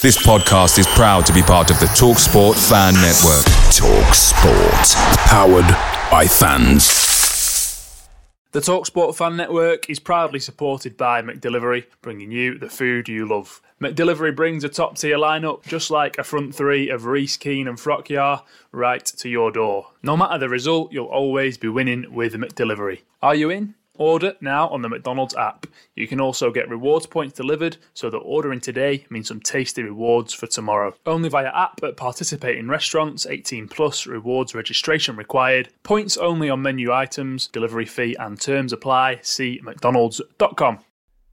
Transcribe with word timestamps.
This 0.00 0.16
podcast 0.16 0.78
is 0.78 0.86
proud 0.86 1.26
to 1.26 1.32
be 1.32 1.42
part 1.42 1.72
of 1.72 1.80
the 1.80 1.86
TalkSport 1.86 2.54
Fan 2.68 2.94
Network. 2.94 3.44
TalkSport, 3.74 4.94
powered 5.26 5.66
by 6.08 6.24
fans. 6.24 8.06
The 8.52 8.60
TalkSport 8.60 9.16
Fan 9.16 9.36
Network 9.36 9.90
is 9.90 9.98
proudly 9.98 10.38
supported 10.38 10.96
by 10.96 11.20
McDelivery, 11.20 11.86
bringing 12.00 12.30
you 12.30 12.56
the 12.60 12.70
food 12.70 13.08
you 13.08 13.26
love. 13.26 13.60
McDelivery 13.80 14.36
brings 14.36 14.62
a 14.62 14.68
top 14.68 14.96
tier 14.96 15.18
lineup, 15.18 15.64
just 15.64 15.90
like 15.90 16.16
a 16.16 16.22
front 16.22 16.54
three 16.54 16.88
of 16.90 17.06
Reese, 17.06 17.36
Keane, 17.36 17.66
and 17.66 17.76
Frockyar, 17.76 18.44
right 18.70 19.04
to 19.04 19.28
your 19.28 19.50
door. 19.50 19.88
No 20.04 20.16
matter 20.16 20.38
the 20.38 20.48
result, 20.48 20.92
you'll 20.92 21.06
always 21.06 21.58
be 21.58 21.68
winning 21.68 22.14
with 22.14 22.34
McDelivery. 22.34 23.00
Are 23.20 23.34
you 23.34 23.50
in? 23.50 23.74
Order 23.98 24.34
now 24.40 24.68
on 24.68 24.80
the 24.80 24.88
McDonald's 24.88 25.34
app. 25.34 25.66
You 25.96 26.06
can 26.06 26.20
also 26.20 26.52
get 26.52 26.68
rewards 26.70 27.04
points 27.04 27.34
delivered 27.36 27.76
so 27.94 28.08
that 28.10 28.18
ordering 28.18 28.60
today 28.60 29.04
means 29.10 29.28
some 29.28 29.40
tasty 29.40 29.82
rewards 29.82 30.32
for 30.32 30.46
tomorrow. 30.46 30.94
Only 31.04 31.28
via 31.28 31.48
app 31.48 31.82
at 31.82 31.96
participating 31.96 32.68
restaurants, 32.68 33.26
18 33.26 33.66
plus, 33.68 34.06
rewards 34.06 34.54
registration 34.54 35.16
required. 35.16 35.70
Points 35.82 36.16
only 36.16 36.48
on 36.48 36.62
menu 36.62 36.92
items, 36.92 37.48
delivery 37.48 37.86
fee 37.86 38.16
and 38.18 38.40
terms 38.40 38.72
apply. 38.72 39.18
See 39.22 39.60
mcdonalds.com. 39.64 40.78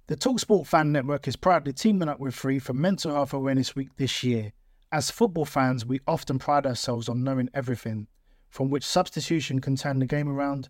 The 0.08 0.16
Talksport 0.18 0.68
Fan 0.68 0.92
Network 0.92 1.28
is 1.28 1.36
proudly 1.36 1.73
teaming 1.73 2.09
up 2.09 2.20
with 2.20 2.36
Free 2.36 2.59
for 2.59 2.73
Mental 2.73 3.14
Health 3.14 3.34
Awareness 3.34 3.76
Week 3.76 3.90
this 3.98 4.23
year. 4.23 4.54
As 4.92 5.12
football 5.12 5.45
fans, 5.45 5.86
we 5.86 6.00
often 6.08 6.40
pride 6.40 6.66
ourselves 6.66 7.09
on 7.09 7.23
knowing 7.23 7.50
everything, 7.54 8.08
from 8.50 8.70
which 8.70 8.86
substitution 8.86 9.62
can 9.62 9.76
turn 9.76 10.00
the 10.00 10.06
game 10.06 10.30
around 10.30 10.70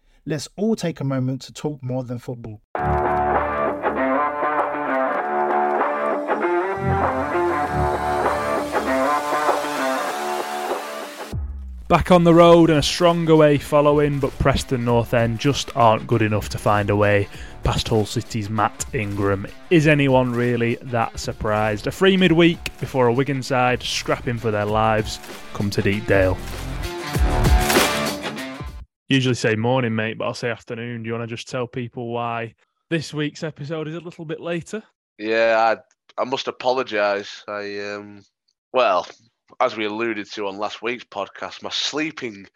Let's 0.23 0.47
all 0.55 0.75
take 0.75 0.99
a 0.99 1.03
moment 1.03 1.41
to 1.43 1.53
talk 1.53 1.81
more 1.81 2.03
than 2.03 2.19
football. 2.19 2.61
Back 11.87 12.11
on 12.11 12.23
the 12.23 12.35
road 12.35 12.69
and 12.69 12.77
a 12.77 12.83
strong 12.83 13.27
away 13.27 13.57
following, 13.57 14.19
but 14.19 14.29
Preston 14.37 14.85
North 14.85 15.15
End 15.15 15.39
just 15.39 15.75
aren't 15.75 16.05
good 16.05 16.21
enough 16.21 16.49
to 16.49 16.59
find 16.59 16.91
a 16.91 16.95
way 16.95 17.27
past 17.63 17.87
Hull 17.87 18.05
City's 18.05 18.47
Matt 18.47 18.85
Ingram. 18.93 19.47
Is 19.71 19.87
anyone 19.87 20.31
really 20.31 20.75
that 20.83 21.19
surprised? 21.19 21.87
A 21.87 21.91
free 21.91 22.15
midweek 22.15 22.59
before 22.79 23.07
a 23.07 23.13
Wigan 23.13 23.41
side 23.41 23.81
scrapping 23.81 24.37
for 24.37 24.51
their 24.51 24.65
lives 24.65 25.19
come 25.53 25.71
to 25.71 25.81
Deepdale. 25.81 26.37
Usually 29.11 29.35
say 29.35 29.55
morning, 29.55 29.93
mate, 29.93 30.17
but 30.17 30.23
I'll 30.23 30.33
say 30.33 30.49
afternoon. 30.49 31.03
Do 31.03 31.07
you 31.07 31.13
want 31.13 31.29
to 31.29 31.35
just 31.35 31.49
tell 31.49 31.67
people 31.67 32.13
why 32.13 32.55
this 32.89 33.13
week's 33.13 33.43
episode 33.43 33.89
is 33.89 33.95
a 33.95 33.99
little 33.99 34.23
bit 34.23 34.39
later? 34.39 34.81
Yeah, 35.17 35.75
I, 36.17 36.21
I 36.21 36.23
must 36.23 36.47
apologise. 36.47 37.43
I 37.45 37.77
um, 37.89 38.23
well, 38.71 39.05
as 39.59 39.75
we 39.75 39.83
alluded 39.83 40.31
to 40.31 40.47
on 40.47 40.57
last 40.57 40.81
week's 40.81 41.03
podcast, 41.03 41.61
my 41.61 41.71
sleeping 41.71 42.47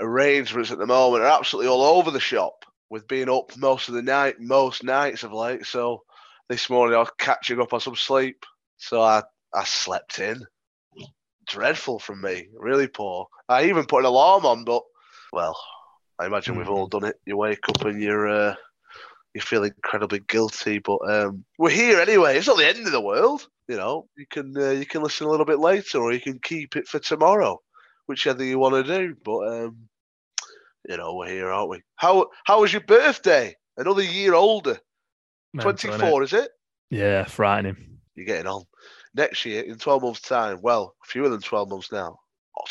arrangements 0.00 0.70
at 0.70 0.78
the 0.78 0.86
moment 0.86 1.24
are 1.24 1.38
absolutely 1.38 1.68
all 1.68 1.82
over 1.82 2.10
the 2.10 2.20
shop 2.20 2.64
with 2.88 3.06
being 3.06 3.28
up 3.28 3.54
most 3.58 3.90
of 3.90 3.94
the 3.94 4.00
night, 4.00 4.40
most 4.40 4.82
nights 4.82 5.24
of 5.24 5.34
late. 5.34 5.66
So 5.66 6.04
this 6.48 6.70
morning 6.70 6.96
I 6.96 7.00
was 7.00 7.12
catching 7.18 7.60
up 7.60 7.74
on 7.74 7.80
some 7.80 7.96
sleep. 7.96 8.46
So 8.78 9.02
I, 9.02 9.24
I 9.54 9.64
slept 9.64 10.20
in. 10.20 10.42
Dreadful 11.46 11.98
from 11.98 12.22
me, 12.22 12.48
really 12.54 12.88
poor. 12.88 13.26
I 13.46 13.64
even 13.64 13.84
put 13.84 13.98
an 13.98 14.06
alarm 14.06 14.46
on, 14.46 14.64
but 14.64 14.84
well, 15.34 15.54
I 16.18 16.26
imagine 16.26 16.54
mm-hmm. 16.54 16.60
we've 16.60 16.70
all 16.70 16.86
done 16.86 17.04
it. 17.04 17.16
You 17.24 17.36
wake 17.36 17.68
up 17.68 17.84
and 17.84 18.00
you're 18.00 18.28
uh, 18.28 18.54
you 19.34 19.40
feel 19.40 19.64
incredibly 19.64 20.20
guilty, 20.20 20.78
but 20.78 20.98
um, 21.08 21.44
we're 21.58 21.70
here 21.70 22.00
anyway. 22.00 22.36
It's 22.36 22.46
not 22.46 22.58
the 22.58 22.68
end 22.68 22.86
of 22.86 22.92
the 22.92 23.00
world 23.00 23.46
you 23.68 23.76
know, 23.76 24.08
you 24.16 24.26
can 24.28 24.56
uh, 24.56 24.70
you 24.70 24.86
can 24.86 25.02
listen 25.02 25.26
a 25.26 25.30
little 25.30 25.46
bit 25.46 25.58
later, 25.58 25.98
or 25.98 26.12
you 26.12 26.20
can 26.20 26.38
keep 26.38 26.74
it 26.74 26.88
for 26.88 26.98
tomorrow, 26.98 27.60
whichever 28.06 28.42
you 28.42 28.58
want 28.58 28.74
to 28.74 28.98
do. 28.98 29.14
But 29.22 29.40
um, 29.46 29.88
you 30.88 30.96
know, 30.96 31.14
we're 31.14 31.28
here, 31.28 31.50
aren't 31.50 31.68
we? 31.68 31.82
How 31.96 32.28
how 32.44 32.62
was 32.62 32.72
your 32.72 32.82
birthday? 32.82 33.54
Another 33.76 34.02
year 34.02 34.34
older. 34.34 34.78
Twenty 35.60 35.88
four, 35.88 36.22
is 36.22 36.32
it? 36.32 36.50
Yeah, 36.90 37.24
frightening. 37.24 37.98
You're 38.14 38.26
getting 38.26 38.46
on. 38.46 38.64
Next 39.14 39.44
year, 39.44 39.62
in 39.62 39.76
twelve 39.76 40.02
months' 40.02 40.20
time, 40.20 40.60
well, 40.62 40.94
fewer 41.04 41.28
than 41.28 41.40
twelve 41.40 41.68
months 41.68 41.92
now. 41.92 42.18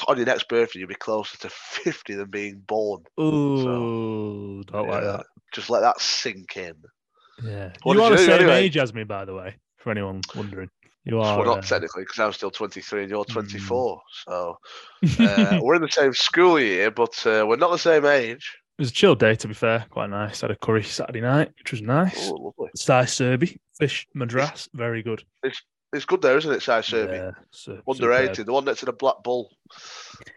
On 0.07 0.17
your 0.17 0.25
next 0.25 0.47
birthday, 0.47 0.79
you'll 0.79 0.89
be 0.89 0.95
closer 0.95 1.37
to 1.39 1.49
fifty 1.51 2.13
than 2.13 2.29
being 2.29 2.63
born. 2.67 3.03
Ooh, 3.19 3.63
so, 3.63 4.71
don't 4.71 4.85
yeah, 4.85 4.91
like 4.91 5.03
that. 5.03 5.25
Just 5.53 5.69
let 5.69 5.81
that 5.81 5.99
sink 5.99 6.57
in. 6.57 6.75
Yeah, 7.43 7.71
what 7.83 7.95
you 7.95 8.03
are 8.03 8.11
the 8.11 8.17
same 8.17 8.31
anyway? 8.31 8.63
age 8.63 8.77
as 8.77 8.93
me, 8.93 9.03
by 9.03 9.25
the 9.25 9.33
way. 9.33 9.55
For 9.77 9.91
anyone 9.91 10.21
wondering. 10.35 10.69
You 11.07 11.21
are. 11.21 11.37
Well, 11.37 11.55
not 11.55 11.59
uh... 11.59 11.61
technically, 11.61 12.03
because 12.03 12.19
I'm 12.19 12.33
still 12.33 12.51
23 12.51 13.03
and 13.03 13.09
you're 13.09 13.23
24. 13.23 13.95
Mm. 13.95 13.99
So 14.25 14.57
uh, 15.23 15.59
we're 15.61 15.75
in 15.75 15.81
the 15.81 15.89
same 15.89 16.13
school 16.13 16.59
year, 16.59 16.91
but 16.91 17.25
uh, 17.25 17.45
we're 17.47 17.55
not 17.55 17.71
the 17.71 17.77
same 17.77 18.05
age. 18.05 18.57
It 18.77 18.81
was 18.81 18.89
a 18.89 18.93
chill 18.93 19.15
day, 19.15 19.33
to 19.35 19.47
be 19.47 19.53
fair. 19.53 19.85
Quite 19.89 20.09
nice. 20.09 20.41
Had 20.41 20.51
a 20.51 20.55
curry 20.55 20.83
Saturday 20.83 21.21
night, 21.21 21.51
which 21.57 21.71
was 21.71 21.81
nice. 21.81 22.29
Oh, 22.29 22.33
lovely. 22.35 22.69
Sai 22.75 23.05
Serbi, 23.05 23.57
fish 23.77 24.05
madras, 24.13 24.69
very 24.73 25.01
good. 25.01 25.23
It's 25.97 26.05
good 26.05 26.21
there, 26.21 26.37
isn't 26.37 26.51
it, 26.51 26.61
Sai 26.61 26.79
Serbi? 26.79 27.17
Yeah, 27.17 27.31
su- 27.51 27.81
Underrated. 27.87 28.37
Superb. 28.37 28.45
The 28.45 28.53
one 28.53 28.65
that's 28.65 28.81
in 28.81 28.87
the 28.87 28.93
Black 28.93 29.21
Bull 29.23 29.51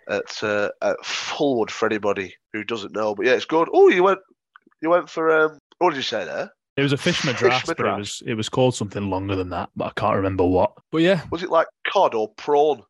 at 0.09 0.43
uh, 0.43 0.71
at 0.83 0.97
Fulwood 1.05 1.71
for 1.71 1.87
anybody 1.87 2.35
who 2.53 2.65
doesn't 2.65 2.95
know. 2.95 3.15
But 3.15 3.27
yeah, 3.27 3.35
it's 3.35 3.45
good. 3.45 3.69
Oh, 3.73 3.89
you 3.89 4.03
went 4.03 4.19
you 4.83 4.91
went 4.91 5.09
for 5.09 5.31
um, 5.31 5.59
what 5.79 5.91
did 5.91 5.97
you 5.97 6.03
say 6.03 6.25
there? 6.25 6.51
It 6.77 6.83
was 6.83 6.93
a 6.93 6.97
fish 6.97 7.25
madras, 7.25 7.61
fish 7.61 7.65
but 7.67 7.81
it 7.81 7.99
was 7.99 8.23
it 8.27 8.35
was 8.35 8.49
called 8.49 8.75
something 8.75 9.11
longer 9.11 9.37
than 9.37 9.51
that, 9.51 9.71
but 9.77 9.87
I 9.87 10.01
can't 10.01 10.17
remember 10.17 10.45
what. 10.45 10.73
But 10.91 11.03
yeah, 11.03 11.23
was 11.31 11.43
it 11.43 11.51
like 11.51 11.67
cod 11.87 12.15
or 12.15 12.29
prawn? 12.37 12.83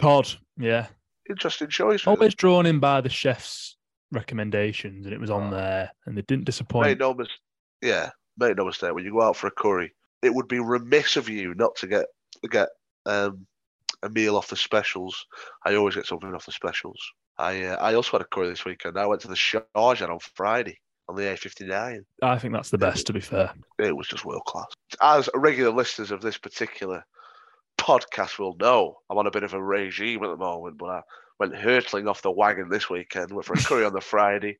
Cod, 0.00 0.28
yeah. 0.58 0.86
Interesting 1.28 1.68
choice. 1.68 2.06
Really. 2.06 2.16
Always 2.16 2.34
drawn 2.34 2.66
in 2.66 2.80
by 2.80 3.00
the 3.00 3.08
chef's 3.08 3.76
recommendations, 4.12 5.06
and 5.06 5.14
it 5.14 5.20
was 5.20 5.30
on 5.30 5.48
oh. 5.48 5.56
there, 5.56 5.92
and 6.06 6.16
they 6.16 6.22
didn't 6.22 6.44
disappoint. 6.44 6.86
Made 6.86 6.98
no 6.98 7.14
mis- 7.14 7.28
yeah, 7.82 8.10
make 8.38 8.56
no 8.56 8.64
mistake. 8.64 8.94
When 8.94 9.04
you 9.04 9.12
go 9.12 9.22
out 9.22 9.36
for 9.36 9.46
a 9.46 9.52
curry, 9.52 9.92
it 10.22 10.34
would 10.34 10.48
be 10.48 10.60
remiss 10.60 11.16
of 11.16 11.28
you 11.28 11.54
not 11.54 11.76
to 11.76 11.86
get 11.86 12.06
get 12.50 12.68
um, 13.06 13.46
a 14.02 14.08
meal 14.08 14.36
off 14.36 14.48
the 14.48 14.56
specials. 14.56 15.26
I 15.64 15.74
always 15.74 15.94
get 15.94 16.06
something 16.06 16.34
off 16.34 16.46
the 16.46 16.52
specials. 16.52 17.00
I 17.38 17.64
uh, 17.64 17.76
I 17.76 17.94
also 17.94 18.12
had 18.12 18.22
a 18.22 18.28
curry 18.28 18.48
this 18.48 18.64
weekend. 18.64 18.98
I 18.98 19.06
went 19.06 19.20
to 19.22 19.28
the 19.28 19.36
Shah 19.36 19.60
on 19.74 20.18
Friday 20.34 20.78
on 21.08 21.16
the 21.16 21.22
A59. 21.22 22.00
I 22.22 22.38
think 22.38 22.54
that's 22.54 22.70
the 22.70 22.78
best, 22.78 23.06
to 23.06 23.12
be 23.12 23.20
fair. 23.20 23.52
It 23.78 23.96
was 23.96 24.08
just 24.08 24.24
world 24.24 24.44
class. 24.46 24.66
As 25.00 25.28
regular 25.34 25.70
listeners 25.70 26.10
of 26.10 26.20
this 26.20 26.38
particular 26.38 27.04
podcast 27.78 28.38
will 28.38 28.56
know, 28.58 28.98
I'm 29.10 29.18
on 29.18 29.26
a 29.26 29.30
bit 29.30 29.44
of 29.44 29.54
a 29.54 29.62
regime 29.62 30.24
at 30.24 30.28
the 30.28 30.36
moment, 30.36 30.78
but 30.78 30.86
I 30.86 31.02
went 31.38 31.54
hurtling 31.54 32.08
off 32.08 32.22
the 32.22 32.30
wagon 32.30 32.68
this 32.68 32.90
weekend. 32.90 33.30
Went 33.30 33.44
for 33.44 33.54
a 33.54 33.58
curry 33.58 33.84
on 33.84 33.92
the 33.92 34.00
Friday. 34.00 34.58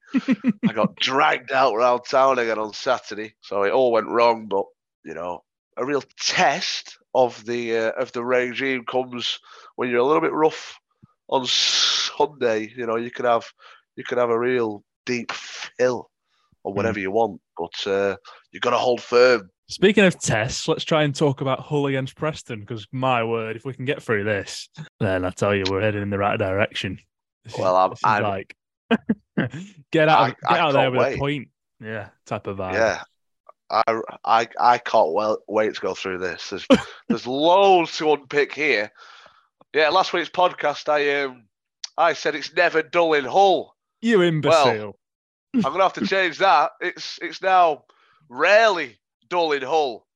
I 0.69 0.73
got 0.73 0.97
dragged 1.01 1.53
out 1.53 1.75
around 1.75 2.03
town 2.03 2.39
again 2.39 2.59
on 2.59 2.73
Saturday, 2.73 3.35
so 3.41 3.63
it 3.63 3.73
all 3.73 3.93
went 3.93 4.09
wrong. 4.09 4.47
But 4.47 4.67
you 5.05 5.15
know, 5.15 5.43
a 5.77 5.85
real 5.85 6.03
test 6.19 6.99
of 7.17 7.45
the 7.47 7.77
uh, 7.77 7.93
of 7.93 8.13
the 8.13 8.23
regime 8.23 8.85
comes 8.85 9.41
when 9.77 9.89
you're 9.89 10.01
a 10.01 10.05
little 10.05 10.21
bit 10.21 10.35
rough 10.35 10.79
on 11.29 11.47
Sunday. 11.47 12.71
You 12.77 12.87
know, 12.87 12.97
you 12.97 13.11
can 13.11 13.25
have 13.25 13.47
you 13.97 14.05
can 14.05 14.19
have 14.19 14.29
a 14.29 14.39
real 14.39 14.85
deep 15.07 15.33
fill 15.33 16.11
or 16.63 16.73
hmm. 16.73 16.77
whatever 16.77 16.99
mm. 16.99 17.03
you 17.03 17.11
want. 17.11 17.41
But 17.57 17.91
uh, 17.91 18.17
you've 18.53 18.63
got 18.63 18.71
to 18.71 18.77
hold 18.77 19.01
firm. 19.01 19.51
Speaking 19.69 20.05
of 20.05 20.21
tests, 20.21 20.69
let's 20.69 20.85
try 20.85 21.03
and 21.03 21.15
talk 21.15 21.41
about 21.41 21.59
Hull 21.61 21.87
against 21.87 22.15
Preston 22.15 22.61
because 22.61 22.87
my 22.93 23.25
word, 23.25 23.57
if 23.57 23.65
we 23.65 23.73
can 23.73 23.87
get 23.87 24.01
through 24.01 24.23
this, 24.23 24.69
then 25.01 25.25
I 25.25 25.31
tell 25.31 25.55
you 25.55 25.65
we're 25.69 25.81
heading 25.81 26.03
in 26.03 26.11
the 26.11 26.19
right 26.19 26.39
direction. 26.39 27.01
This 27.45 27.57
well, 27.59 27.75
I'm, 27.75 27.95
I'm 28.05 28.23
like 28.23 28.55
get 29.91 30.09
out, 30.09 30.21
I, 30.21 30.29
get 30.29 30.37
I 30.49 30.59
out 30.59 30.73
there 30.73 30.91
with 30.91 31.01
wait. 31.01 31.17
a 31.17 31.19
point, 31.19 31.49
yeah, 31.81 32.11
type 32.27 32.47
of 32.47 32.59
vibe. 32.59 32.75
Yeah, 32.75 33.03
I, 33.71 33.83
I, 34.25 34.49
I 34.61 34.79
can't 34.79 35.13
well, 35.13 35.39
wait 35.49 35.75
to 35.75 35.81
go 35.81 35.95
through 35.95 36.19
this. 36.19 36.51
There's, 36.51 36.67
there's 37.09 37.27
loads 37.27 37.97
to 37.99 38.13
unpick 38.13 38.53
here. 38.53 38.93
Yeah, 39.75 39.89
last 39.91 40.13
week's 40.13 40.31
podcast, 40.31 40.89
I 40.89 41.25
um, 41.25 41.45
I 41.99 42.13
said 42.13 42.35
it's 42.35 42.55
never 42.55 42.83
dull 42.83 43.15
in 43.15 43.25
Hull. 43.25 43.75
You 44.01 44.23
imbecile. 44.23 44.77
Well, 44.77 44.97
I'm 45.55 45.73
gonna 45.73 45.83
have 45.83 45.93
to 45.95 46.07
change 46.07 46.39
that. 46.39 46.73
It's 46.81 47.19
it's 47.21 47.43
now 47.43 47.85
rarely 48.29 48.99
dull 49.29 49.53
in 49.53 49.63
Hull 49.63 50.07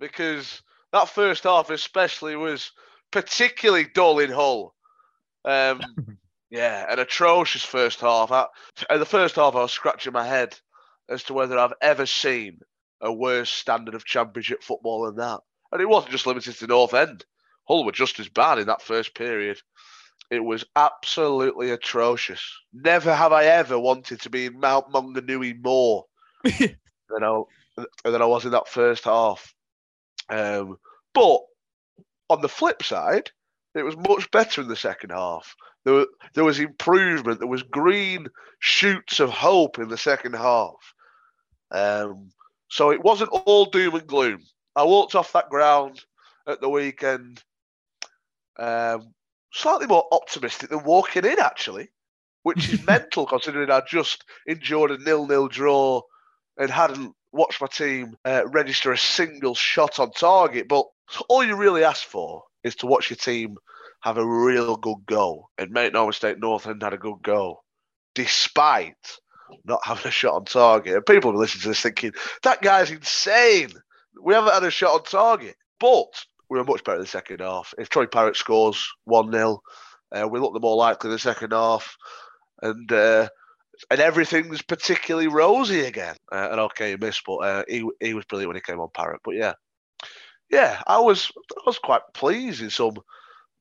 because 0.00 0.62
that 0.92 1.08
first 1.08 1.44
half 1.44 1.70
especially 1.70 2.36
was 2.36 2.72
particularly 3.10 3.86
dull 3.94 4.18
in 4.18 4.30
Hull. 4.30 4.74
Um, 5.44 5.80
yeah, 6.50 6.90
an 6.92 6.98
atrocious 6.98 7.64
first 7.64 8.00
half. 8.00 8.30
I, 8.30 8.46
in 8.90 9.00
the 9.00 9.06
first 9.06 9.36
half, 9.36 9.54
I 9.54 9.62
was 9.62 9.72
scratching 9.72 10.12
my 10.12 10.26
head 10.26 10.58
as 11.08 11.22
to 11.24 11.34
whether 11.34 11.58
I've 11.58 11.74
ever 11.80 12.06
seen 12.06 12.60
a 13.00 13.12
worse 13.12 13.50
standard 13.50 13.94
of 13.94 14.04
championship 14.04 14.62
football 14.62 15.06
than 15.06 15.16
that. 15.16 15.40
And 15.72 15.80
it 15.80 15.88
wasn't 15.88 16.12
just 16.12 16.26
limited 16.26 16.54
to 16.56 16.66
North 16.66 16.94
End. 16.94 17.24
Hull 17.66 17.84
were 17.84 17.92
just 17.92 18.18
as 18.18 18.28
bad 18.28 18.58
in 18.58 18.66
that 18.66 18.82
first 18.82 19.14
period. 19.14 19.60
It 20.30 20.44
was 20.44 20.64
absolutely 20.76 21.70
atrocious. 21.70 22.42
Never 22.72 23.14
have 23.14 23.32
I 23.32 23.44
ever 23.44 23.78
wanted 23.78 24.20
to 24.22 24.30
be 24.30 24.46
in 24.46 24.60
Mount 24.60 24.90
Maunganui 24.90 25.62
more 25.62 26.04
than 26.44 26.76
I, 27.22 27.42
than 28.04 28.22
I 28.22 28.26
was 28.26 28.44
in 28.44 28.52
that 28.52 28.68
first 28.68 29.04
half. 29.04 29.54
Um, 30.28 30.78
but 31.14 31.40
on 32.28 32.42
the 32.42 32.48
flip 32.48 32.82
side, 32.82 33.30
it 33.74 33.82
was 33.82 33.96
much 33.96 34.30
better 34.30 34.60
in 34.60 34.68
the 34.68 34.76
second 34.76 35.10
half. 35.10 35.54
There, 35.84 36.06
there 36.34 36.44
was 36.44 36.58
improvement. 36.58 37.38
There 37.38 37.48
was 37.48 37.62
green 37.62 38.28
shoots 38.58 39.20
of 39.20 39.30
hope 39.30 39.78
in 39.78 39.88
the 39.88 39.96
second 39.96 40.34
half. 40.34 40.94
Um, 41.70 42.30
so 42.68 42.90
it 42.90 43.02
wasn't 43.02 43.30
all 43.30 43.66
doom 43.66 43.94
and 43.94 44.06
gloom. 44.06 44.42
I 44.76 44.84
walked 44.84 45.14
off 45.14 45.32
that 45.32 45.50
ground 45.50 46.04
at 46.46 46.60
the 46.60 46.68
weekend 46.68 47.42
um, 48.58 49.14
slightly 49.52 49.86
more 49.86 50.06
optimistic 50.12 50.70
than 50.70 50.84
walking 50.84 51.24
in, 51.24 51.38
actually, 51.38 51.88
which 52.42 52.72
is 52.72 52.86
mental 52.86 53.26
considering 53.26 53.70
I 53.70 53.82
just 53.88 54.24
endured 54.46 54.90
a 54.90 54.98
nil-nil 54.98 55.48
draw 55.48 56.02
and 56.58 56.70
hadn't 56.70 57.14
watched 57.32 57.60
my 57.60 57.66
team 57.66 58.16
uh, 58.24 58.42
register 58.48 58.92
a 58.92 58.98
single 58.98 59.54
shot 59.54 59.98
on 59.98 60.10
target. 60.12 60.68
But 60.68 60.86
all 61.28 61.44
you 61.44 61.56
really 61.56 61.84
ask 61.84 62.04
for 62.04 62.42
is 62.64 62.74
to 62.76 62.86
watch 62.86 63.10
your 63.10 63.16
team 63.16 63.56
have 64.00 64.18
a 64.18 64.26
real 64.26 64.76
good 64.76 65.06
go. 65.06 65.48
And 65.58 65.70
make 65.70 65.92
no 65.92 66.06
mistake, 66.06 66.38
North 66.38 66.66
End 66.66 66.82
had 66.82 66.92
a 66.92 66.98
good 66.98 67.22
go, 67.22 67.62
despite 68.14 69.18
not 69.64 69.80
having 69.84 70.06
a 70.06 70.10
shot 70.10 70.34
on 70.34 70.44
target. 70.44 70.94
And 70.94 71.06
people 71.06 71.36
listen 71.36 71.60
to 71.62 71.68
this 71.68 71.80
thinking, 71.80 72.12
that 72.42 72.62
guy's 72.62 72.90
insane. 72.90 73.70
We 74.22 74.34
haven't 74.34 74.52
had 74.52 74.64
a 74.64 74.70
shot 74.70 74.94
on 74.94 75.04
target. 75.04 75.56
But 75.80 76.24
we 76.50 76.58
were 76.58 76.64
much 76.64 76.84
better 76.84 76.96
in 76.96 77.02
the 77.02 77.08
second 77.08 77.40
half. 77.40 77.74
If 77.78 77.88
Troy 77.88 78.06
Parrott 78.06 78.36
scores 78.36 78.88
1 79.04 79.32
0, 79.32 79.60
uh, 80.12 80.28
we 80.28 80.40
look 80.40 80.54
the 80.54 80.60
more 80.60 80.76
likely 80.76 81.08
in 81.08 81.12
the 81.12 81.18
second 81.18 81.52
half. 81.52 81.96
And 82.62 82.90
uh, 82.90 83.28
and 83.90 84.00
everything's 84.00 84.62
particularly 84.62 85.28
rosy 85.28 85.80
again. 85.80 86.16
Uh, 86.32 86.48
and 86.50 86.60
okay, 86.60 86.90
he 86.90 86.96
missed, 86.96 87.22
but 87.26 87.36
uh, 87.36 87.64
he 87.68 87.88
he 88.00 88.14
was 88.14 88.24
brilliant 88.24 88.48
when 88.48 88.56
he 88.56 88.60
came 88.60 88.80
on 88.80 88.88
Parrott. 88.92 89.20
But 89.24 89.36
yeah, 89.36 89.52
yeah, 90.50 90.82
I 90.86 90.98
was 90.98 91.30
I 91.56 91.62
was 91.66 91.78
quite 91.78 92.02
pleased 92.14 92.62
in 92.62 92.70
some 92.70 92.94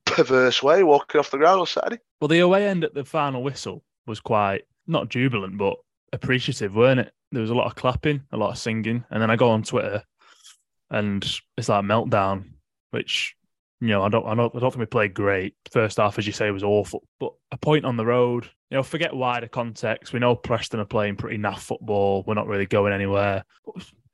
perverse 0.06 0.64
way 0.64 0.84
walking 0.84 1.20
off 1.20 1.32
the 1.32 1.38
ground 1.38 1.60
on 1.60 1.68
Saturday. 1.68 2.00
Well, 2.20 2.30
the 2.30 2.40
away 2.40 2.68
end 2.68 2.84
at 2.84 2.94
the 2.94 3.06
final 3.06 3.44
whistle 3.44 3.84
was 4.06 4.20
quite 4.20 4.64
not 4.88 5.10
jubilant, 5.10 5.58
but 5.58 5.76
appreciative, 6.14 6.76
weren't 6.76 7.00
it? 7.00 7.12
There 7.32 7.42
was 7.42 7.52
a 7.52 7.56
lot 7.56 7.68
of 7.68 7.76
clapping, 7.76 8.24
a 8.32 8.38
lot 8.38 8.52
of 8.52 8.58
singing, 8.58 9.04
and 9.10 9.22
then 9.22 9.30
I 9.30 9.36
go 9.36 9.50
on 9.52 9.64
Twitter, 9.64 10.04
and 10.90 11.24
it's 11.58 11.70
like 11.70 11.84
meltdown, 11.84 12.52
which 12.92 13.36
you 13.82 13.90
know 13.90 14.04
I 14.04 14.10
don't 14.10 14.26
I 14.26 14.34
don't 14.34 14.56
I 14.56 14.60
don't 14.60 14.72
think 14.72 14.80
we 14.80 14.86
played 14.86 15.14
great. 15.14 15.56
First 15.72 15.98
half, 15.98 16.18
as 16.18 16.26
you 16.26 16.34
say, 16.34 16.50
was 16.52 16.64
awful, 16.64 17.04
but 17.20 17.34
a 17.52 17.58
point 17.58 17.86
on 17.86 17.98
the 17.98 18.06
road. 18.06 18.50
You 18.70 18.78
know, 18.78 18.84
forget 18.84 19.16
wider 19.16 19.48
context. 19.48 20.14
We 20.14 20.20
know 20.20 20.36
Preston 20.36 20.80
are 20.80 20.86
playing 20.86 21.16
pretty 21.16 21.38
naff 21.38 21.60
football. 21.60 22.24
We're 22.26 22.34
not 22.34 22.48
really 22.48 22.66
going 22.66 22.94
anywhere. 22.94 23.44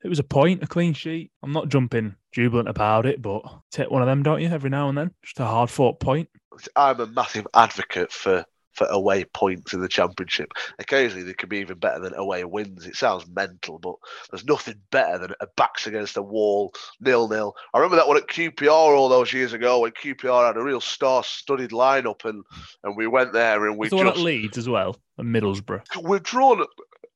It 0.04 0.08
was 0.08 0.18
a 0.18 0.24
point, 0.24 0.62
a 0.62 0.66
clean 0.66 0.92
sheet. 0.92 1.30
I'm 1.42 1.52
not 1.52 1.68
jumping 1.68 2.14
jubilant 2.30 2.68
about 2.68 3.06
it, 3.06 3.22
but 3.22 3.42
take 3.72 3.90
one 3.90 4.02
of 4.02 4.06
them, 4.06 4.22
don't 4.22 4.42
you, 4.42 4.48
every 4.48 4.70
now 4.70 4.90
and 4.90 4.98
then? 4.98 5.10
Just 5.24 5.40
a 5.40 5.46
hard 5.46 5.70
fought 5.70 5.98
point. 5.98 6.28
I'm 6.76 7.00
a 7.00 7.06
massive 7.06 7.46
advocate 7.54 8.12
for 8.12 8.44
for 8.74 8.86
away 8.88 9.24
points 9.24 9.72
in 9.72 9.80
the 9.80 9.88
championship. 9.88 10.52
Occasionally 10.78 11.24
they 11.24 11.34
can 11.34 11.48
be 11.48 11.58
even 11.58 11.78
better 11.78 12.00
than 12.00 12.14
away 12.14 12.44
wins. 12.44 12.86
It 12.86 12.96
sounds 12.96 13.26
mental, 13.28 13.78
but 13.78 13.94
there's 14.30 14.44
nothing 14.44 14.80
better 14.90 15.18
than 15.18 15.34
a 15.40 15.46
backs 15.56 15.86
against 15.86 16.16
a 16.16 16.22
wall, 16.22 16.74
nil 17.00 17.28
nil. 17.28 17.54
I 17.72 17.78
remember 17.78 17.96
that 17.96 18.08
one 18.08 18.16
at 18.16 18.26
QPR 18.26 18.68
all 18.70 19.08
those 19.08 19.32
years 19.32 19.52
ago 19.52 19.80
when 19.80 19.92
QPR 19.92 20.46
had 20.46 20.56
a 20.56 20.62
real 20.62 20.80
star-studded 20.80 21.70
lineup, 21.70 22.24
and 22.24 22.44
and 22.82 22.96
we 22.96 23.06
went 23.06 23.32
there 23.32 23.66
and 23.66 23.78
we 23.78 23.88
the 23.88 23.96
just 23.96 24.04
one 24.04 24.12
at 24.12 24.18
Leeds 24.18 24.58
as 24.58 24.68
well, 24.68 24.96
and 25.18 25.34
Middlesbrough. 25.34 26.02
we've 26.02 26.22
drawn 26.22 26.60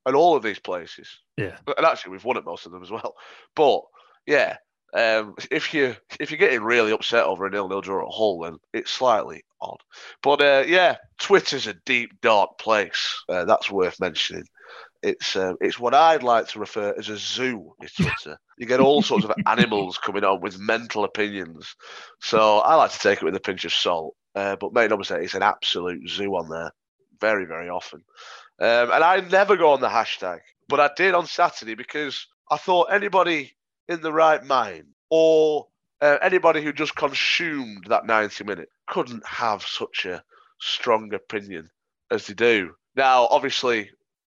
at, 0.06 0.14
all 0.14 0.34
of 0.34 0.42
these 0.42 0.58
places, 0.58 1.18
Yeah, 1.36 1.58
and 1.76 1.84
actually 1.84 2.12
we've 2.12 2.24
won 2.24 2.38
at 2.38 2.44
most 2.44 2.64
of 2.64 2.72
them 2.72 2.82
as 2.82 2.90
well. 2.90 3.14
But 3.54 3.82
yeah, 4.26 4.56
um, 4.94 5.34
if 5.50 5.74
you 5.74 5.96
if 6.18 6.30
you're 6.30 6.38
getting 6.38 6.62
really 6.62 6.92
upset 6.92 7.24
over 7.24 7.46
a 7.46 7.50
nil 7.50 7.68
nil 7.68 7.82
draw 7.82 8.06
at 8.06 8.14
Hull, 8.14 8.40
then 8.40 8.58
it's 8.72 8.90
slightly 8.90 9.42
odd. 9.60 9.80
But 10.22 10.40
uh, 10.40 10.64
yeah, 10.66 10.96
Twitter's 11.18 11.66
a 11.66 11.74
deep 11.84 12.20
dark 12.20 12.58
place. 12.58 13.22
Uh, 13.28 13.44
that's 13.44 13.70
worth 13.70 14.00
mentioning. 14.00 14.44
It's 15.02 15.36
um, 15.36 15.56
it's 15.60 15.78
what 15.78 15.94
I'd 15.94 16.22
like 16.22 16.48
to 16.48 16.58
refer 16.58 16.94
as 16.98 17.08
a 17.08 17.16
zoo. 17.16 17.72
Is 17.82 17.92
Twitter. 17.92 18.38
you 18.58 18.66
get 18.66 18.80
all 18.80 19.02
sorts 19.02 19.24
of 19.24 19.32
animals 19.46 19.98
coming 19.98 20.24
on 20.24 20.40
with 20.40 20.58
mental 20.58 21.04
opinions. 21.04 21.74
So 22.20 22.58
I 22.58 22.74
like 22.74 22.92
to 22.92 22.98
take 22.98 23.22
it 23.22 23.24
with 23.24 23.36
a 23.36 23.40
pinch 23.40 23.64
of 23.64 23.72
salt. 23.72 24.14
Uh, 24.34 24.56
but 24.56 24.72
make 24.72 24.90
no 24.90 24.96
mistake, 24.96 25.22
it's 25.22 25.34
an 25.34 25.42
absolute 25.42 26.08
zoo 26.08 26.36
on 26.36 26.48
there, 26.48 26.70
very 27.20 27.44
very 27.44 27.68
often. 27.68 28.02
Um, 28.60 28.90
and 28.90 29.04
I 29.04 29.20
never 29.20 29.56
go 29.56 29.72
on 29.72 29.80
the 29.80 29.88
hashtag, 29.88 30.40
but 30.68 30.80
I 30.80 30.90
did 30.96 31.14
on 31.14 31.26
Saturday 31.26 31.74
because 31.74 32.26
I 32.50 32.56
thought 32.56 32.92
anybody 32.92 33.52
in 33.88 34.00
the 34.00 34.12
right 34.12 34.44
mind 34.44 34.86
or 35.10 35.66
uh, 36.00 36.18
anybody 36.22 36.62
who 36.62 36.72
just 36.72 36.94
consumed 36.94 37.86
that 37.88 38.06
90 38.06 38.44
minutes 38.44 38.72
couldn't 38.86 39.26
have 39.26 39.62
such 39.62 40.06
a 40.06 40.22
strong 40.60 41.12
opinion 41.14 41.68
as 42.10 42.26
they 42.26 42.34
do. 42.34 42.72
Now, 42.96 43.26
obviously, 43.30 43.90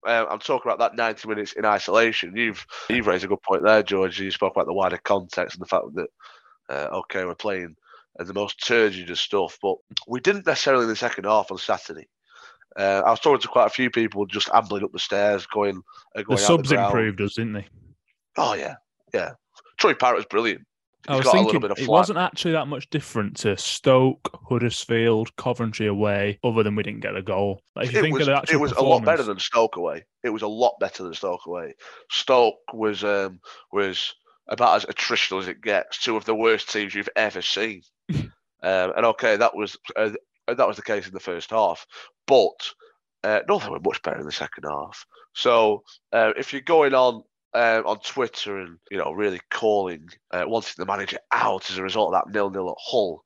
uh, 0.06 0.26
I'm 0.28 0.38
talking 0.38 0.70
about 0.70 0.78
that 0.78 0.96
90 0.96 1.28
minutes 1.28 1.52
in 1.52 1.64
isolation. 1.64 2.36
You've 2.36 2.66
you've 2.88 3.06
raised 3.06 3.24
a 3.24 3.28
good 3.28 3.42
point 3.42 3.62
there, 3.62 3.82
George. 3.82 4.18
You 4.20 4.30
spoke 4.30 4.54
about 4.54 4.66
the 4.66 4.72
wider 4.72 4.98
context 4.98 5.56
and 5.56 5.62
the 5.62 5.68
fact 5.68 5.86
that 5.94 6.08
uh, 6.68 6.88
okay, 6.98 7.24
we're 7.24 7.34
playing 7.34 7.76
uh, 8.18 8.24
the 8.24 8.34
most 8.34 8.64
turgid 8.64 9.10
of 9.10 9.18
stuff, 9.18 9.58
but 9.60 9.76
we 10.06 10.20
didn't 10.20 10.46
necessarily 10.46 10.84
in 10.84 10.90
the 10.90 10.96
second 10.96 11.24
half 11.24 11.50
on 11.50 11.58
Saturday. 11.58 12.08
Uh, 12.76 13.02
I 13.04 13.10
was 13.10 13.20
talking 13.20 13.40
to 13.40 13.48
quite 13.48 13.66
a 13.66 13.70
few 13.70 13.90
people 13.90 14.26
just 14.26 14.48
ambling 14.54 14.84
up 14.84 14.92
the 14.92 14.98
stairs, 14.98 15.46
going. 15.46 15.82
Uh, 16.14 16.22
going 16.22 16.36
the 16.36 16.42
subs 16.42 16.70
the 16.70 16.82
improved 16.82 17.20
us, 17.20 17.34
didn't 17.34 17.54
they? 17.54 17.66
Oh 18.36 18.54
yeah, 18.54 18.76
yeah. 19.12 19.32
Troy 19.76 19.94
Parrott's 19.94 20.26
brilliant. 20.26 20.64
I 21.08 21.16
was 21.16 21.24
thinking 21.24 21.46
little 21.46 21.60
bit 21.60 21.70
of 21.70 21.78
it 21.78 21.88
wasn't 21.88 22.18
actually 22.18 22.52
that 22.52 22.66
much 22.66 22.90
different 22.90 23.36
to 23.38 23.56
Stoke, 23.56 24.38
Huddersfield, 24.48 25.34
Coventry 25.36 25.86
away, 25.86 26.38
other 26.44 26.62
than 26.62 26.74
we 26.74 26.82
didn't 26.82 27.00
get 27.00 27.16
a 27.16 27.22
goal. 27.22 27.62
Like, 27.74 27.86
if 27.86 27.92
you 27.92 27.98
it 28.00 28.02
think 28.02 28.14
was, 28.14 28.22
of 28.22 28.26
the 28.26 28.36
actual 28.36 28.54
it 28.54 28.60
was 28.60 28.72
a 28.72 28.82
lot 28.82 29.04
better 29.04 29.22
than 29.22 29.38
Stoke 29.38 29.76
away. 29.76 30.04
It 30.22 30.30
was 30.30 30.42
a 30.42 30.48
lot 30.48 30.74
better 30.78 31.02
than 31.02 31.14
Stoke 31.14 31.46
away. 31.46 31.74
Stoke 32.10 32.58
was 32.74 33.02
um, 33.02 33.40
was 33.72 34.14
about 34.48 34.76
as 34.76 34.84
attritional 34.86 35.40
as 35.40 35.48
it 35.48 35.62
gets. 35.62 35.98
Two 35.98 36.16
of 36.16 36.24
the 36.26 36.34
worst 36.34 36.70
teams 36.70 36.94
you've 36.94 37.08
ever 37.16 37.40
seen. 37.40 37.82
um, 38.10 38.30
and 38.62 39.06
okay, 39.06 39.36
that 39.36 39.56
was 39.56 39.78
uh, 39.96 40.10
that 40.46 40.68
was 40.68 40.76
the 40.76 40.82
case 40.82 41.06
in 41.06 41.14
the 41.14 41.20
first 41.20 41.50
half, 41.50 41.86
but 42.26 42.72
uh, 43.24 43.40
Northern 43.48 43.72
were 43.72 43.80
much 43.80 44.02
better 44.02 44.20
in 44.20 44.26
the 44.26 44.32
second 44.32 44.64
half. 44.68 45.06
So 45.34 45.82
uh, 46.12 46.32
if 46.36 46.52
you're 46.52 46.62
going 46.62 46.94
on 46.94 47.22
uh, 47.54 47.82
on 47.84 47.98
Twitter 48.00 48.58
and 48.58 48.78
you 48.90 48.98
know 48.98 49.12
really 49.12 49.40
calling 49.50 50.08
uh, 50.30 50.44
wanting 50.46 50.74
the 50.78 50.86
manager 50.86 51.18
out 51.32 51.70
as 51.70 51.78
a 51.78 51.82
result 51.82 52.14
of 52.14 52.24
that 52.24 52.32
nil 52.32 52.50
nil 52.50 52.70
at 52.70 52.76
Hull, 52.78 53.24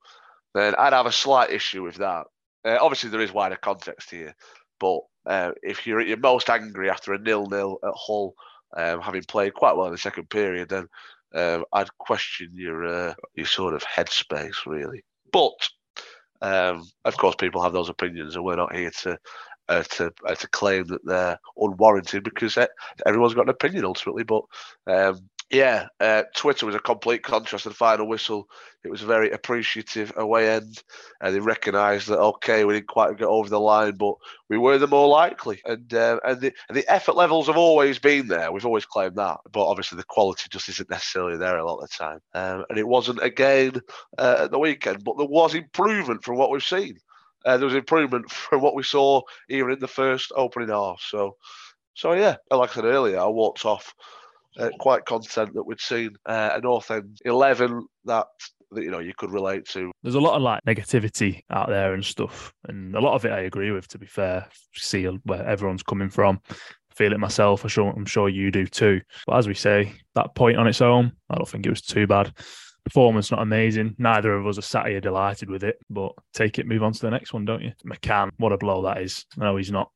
then 0.54 0.74
I'd 0.76 0.92
have 0.92 1.06
a 1.06 1.12
slight 1.12 1.50
issue 1.50 1.82
with 1.82 1.96
that. 1.96 2.26
Uh, 2.64 2.78
obviously, 2.80 3.10
there 3.10 3.20
is 3.20 3.32
wider 3.32 3.56
context 3.56 4.10
here, 4.10 4.34
but 4.80 5.00
uh, 5.26 5.52
if 5.62 5.86
you're 5.86 6.00
at 6.00 6.06
your 6.06 6.18
most 6.18 6.48
angry 6.48 6.90
after 6.90 7.12
a 7.12 7.18
nil 7.18 7.46
nil 7.46 7.78
at 7.82 7.94
Hull, 7.94 8.34
um, 8.76 9.00
having 9.00 9.24
played 9.24 9.54
quite 9.54 9.76
well 9.76 9.86
in 9.86 9.92
the 9.92 9.98
second 9.98 10.30
period, 10.30 10.68
then 10.70 10.88
um, 11.34 11.64
I'd 11.72 11.96
question 11.98 12.50
your 12.54 12.86
uh, 12.86 13.14
your 13.34 13.46
sort 13.46 13.74
of 13.74 13.84
headspace 13.84 14.66
really. 14.66 15.04
But 15.32 15.68
um, 16.40 16.88
of 17.04 17.16
course, 17.16 17.36
people 17.36 17.62
have 17.62 17.72
those 17.72 17.88
opinions, 17.88 18.36
and 18.36 18.44
we're 18.44 18.56
not 18.56 18.74
here 18.74 18.90
to 19.02 19.18
uh, 19.68 19.82
to 19.82 20.12
uh, 20.26 20.34
to 20.34 20.48
claim 20.48 20.84
that 20.84 21.04
they're 21.04 21.38
unwarranted 21.56 22.24
because 22.24 22.56
uh, 22.56 22.66
everyone's 23.06 23.34
got 23.34 23.46
an 23.46 23.50
opinion 23.50 23.84
ultimately. 23.84 24.24
But 24.24 24.44
um, 24.86 25.28
yeah, 25.50 25.86
uh, 26.00 26.24
Twitter 26.34 26.66
was 26.66 26.74
a 26.74 26.80
complete 26.80 27.22
contrast 27.22 27.64
to 27.64 27.68
the 27.68 27.74
final 27.74 28.08
whistle. 28.08 28.48
It 28.82 28.90
was 28.90 29.02
a 29.02 29.06
very 29.06 29.30
appreciative 29.30 30.12
away 30.16 30.50
end, 30.50 30.82
and 31.20 31.34
they 31.34 31.40
recognised 31.40 32.08
that 32.08 32.18
okay, 32.18 32.64
we 32.64 32.74
didn't 32.74 32.88
quite 32.88 33.16
get 33.16 33.28
over 33.28 33.48
the 33.48 33.60
line, 33.60 33.96
but 33.96 34.14
we 34.48 34.58
were 34.58 34.78
the 34.78 34.86
more 34.86 35.08
likely, 35.08 35.60
and 35.64 35.92
uh, 35.94 36.18
and 36.24 36.40
the 36.40 36.52
and 36.68 36.76
the 36.76 36.90
effort 36.92 37.16
levels 37.16 37.46
have 37.46 37.56
always 37.56 37.98
been 37.98 38.26
there. 38.26 38.52
We've 38.52 38.66
always 38.66 38.86
claimed 38.86 39.16
that, 39.16 39.38
but 39.52 39.66
obviously 39.66 39.96
the 39.96 40.04
quality 40.04 40.48
just 40.50 40.68
isn't 40.68 40.90
necessarily 40.90 41.38
there 41.38 41.58
a 41.58 41.64
lot 41.64 41.78
of 41.78 41.88
the 41.88 41.96
time, 41.96 42.20
um, 42.34 42.64
and 42.68 42.78
it 42.78 42.88
wasn't 42.88 43.22
again 43.22 43.80
uh, 44.18 44.36
at 44.40 44.50
the 44.50 44.58
weekend. 44.58 45.04
But 45.04 45.18
there 45.18 45.26
was 45.26 45.54
improvement 45.54 46.24
from 46.24 46.36
what 46.36 46.50
we've 46.50 46.64
seen. 46.64 46.98
Uh, 47.44 47.56
there 47.56 47.66
was 47.66 47.74
improvement 47.74 48.30
from 48.30 48.60
what 48.60 48.74
we 48.74 48.82
saw 48.82 49.20
even 49.48 49.72
in 49.72 49.78
the 49.78 49.88
first 49.88 50.32
opening 50.36 50.70
half. 50.70 51.00
So, 51.00 51.36
so 51.94 52.12
yeah, 52.12 52.36
like 52.50 52.70
I 52.70 52.74
said 52.74 52.84
earlier, 52.84 53.20
I 53.20 53.26
walked 53.26 53.64
off 53.64 53.94
uh, 54.58 54.70
quite 54.78 55.04
content 55.04 55.54
that 55.54 55.64
we'd 55.64 55.80
seen 55.80 56.10
uh, 56.26 56.50
a 56.54 56.60
North 56.60 56.90
End 56.90 57.18
11 57.24 57.86
that 58.04 58.26
that 58.74 58.82
you 58.82 58.90
know 58.90 58.98
you 58.98 59.14
could 59.16 59.30
relate 59.30 59.66
to. 59.68 59.90
There's 60.02 60.14
a 60.14 60.20
lot 60.20 60.34
of 60.34 60.42
like 60.42 60.60
negativity 60.66 61.42
out 61.50 61.68
there 61.68 61.94
and 61.94 62.04
stuff, 62.04 62.52
and 62.68 62.94
a 62.94 63.00
lot 63.00 63.14
of 63.14 63.24
it 63.24 63.32
I 63.32 63.40
agree 63.40 63.70
with. 63.70 63.88
To 63.88 63.98
be 63.98 64.06
fair, 64.06 64.46
see 64.74 65.04
where 65.04 65.46
everyone's 65.46 65.82
coming 65.82 66.10
from. 66.10 66.40
Feel 66.90 67.12
it 67.12 67.18
myself. 67.18 67.64
I'm 67.64 67.68
sure, 67.68 67.92
I'm 67.96 68.06
sure 68.06 68.28
you 68.28 68.52
do 68.52 68.66
too. 68.66 69.00
But 69.26 69.36
as 69.36 69.48
we 69.48 69.54
say, 69.54 69.92
that 70.14 70.34
point 70.36 70.56
on 70.56 70.68
its 70.68 70.80
own, 70.80 71.12
I 71.28 71.34
don't 71.34 71.48
think 71.48 71.66
it 71.66 71.70
was 71.70 71.82
too 71.82 72.06
bad. 72.06 72.32
Performance 72.84 73.30
not 73.30 73.42
amazing. 73.42 73.94
Neither 73.98 74.34
of 74.34 74.46
us 74.46 74.58
are 74.58 74.62
sat 74.62 74.86
here 74.86 75.00
delighted 75.00 75.48
with 75.48 75.64
it, 75.64 75.78
but 75.88 76.12
take 76.34 76.58
it, 76.58 76.66
move 76.66 76.82
on 76.82 76.92
to 76.92 77.00
the 77.00 77.10
next 77.10 77.32
one, 77.32 77.44
don't 77.44 77.62
you? 77.62 77.72
McCann, 77.86 78.30
what 78.38 78.52
a 78.52 78.58
blow 78.58 78.82
that 78.82 79.00
is. 79.00 79.24
I 79.38 79.44
know 79.44 79.56
he's 79.56 79.72
not 79.72 79.90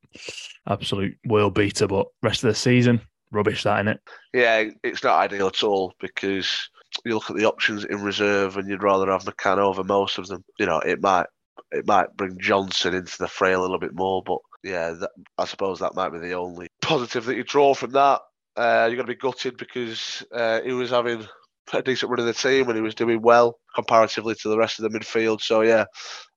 absolute 0.66 1.16
world 1.26 1.54
beater, 1.54 1.86
but 1.86 2.06
rest 2.22 2.44
of 2.44 2.48
the 2.48 2.54
season, 2.54 3.00
rubbish 3.30 3.62
that 3.64 3.80
in 3.80 3.88
it. 3.88 4.00
Yeah, 4.32 4.64
it's 4.82 5.04
not 5.04 5.18
ideal 5.18 5.48
at 5.48 5.62
all 5.62 5.92
because 6.00 6.70
you 7.04 7.14
look 7.14 7.30
at 7.30 7.36
the 7.36 7.44
options 7.44 7.84
in 7.84 8.02
reserve 8.02 8.56
and 8.56 8.68
you'd 8.68 8.82
rather 8.82 9.10
have 9.10 9.24
McCann 9.24 9.58
over 9.58 9.84
most 9.84 10.18
of 10.18 10.26
them. 10.26 10.44
You 10.58 10.66
know, 10.66 10.80
it 10.80 11.02
might 11.02 11.26
it 11.70 11.86
might 11.86 12.16
bring 12.16 12.38
Johnson 12.38 12.94
into 12.94 13.18
the 13.18 13.28
fray 13.28 13.52
a 13.52 13.60
little 13.60 13.78
bit 13.78 13.94
more, 13.94 14.22
but 14.24 14.38
yeah, 14.64 14.90
that, 14.92 15.10
I 15.36 15.44
suppose 15.44 15.80
that 15.80 15.94
might 15.94 16.10
be 16.10 16.18
the 16.18 16.32
only 16.32 16.68
positive 16.80 17.26
that 17.26 17.36
you 17.36 17.44
draw 17.44 17.74
from 17.74 17.92
that. 17.92 18.22
Uh, 18.56 18.86
you're 18.88 18.96
going 18.96 19.06
to 19.06 19.12
be 19.12 19.14
gutted 19.14 19.56
because 19.56 20.24
uh, 20.32 20.60
he 20.62 20.72
was 20.72 20.90
having 20.90 21.24
a 21.72 21.82
decent 21.82 22.10
run 22.10 22.20
of 22.20 22.26
the 22.26 22.32
team 22.32 22.68
and 22.68 22.76
he 22.76 22.82
was 22.82 22.94
doing 22.94 23.20
well 23.22 23.58
comparatively 23.74 24.34
to 24.36 24.48
the 24.48 24.58
rest 24.58 24.78
of 24.78 24.90
the 24.90 24.98
midfield. 24.98 25.40
So 25.40 25.62
yeah, 25.62 25.84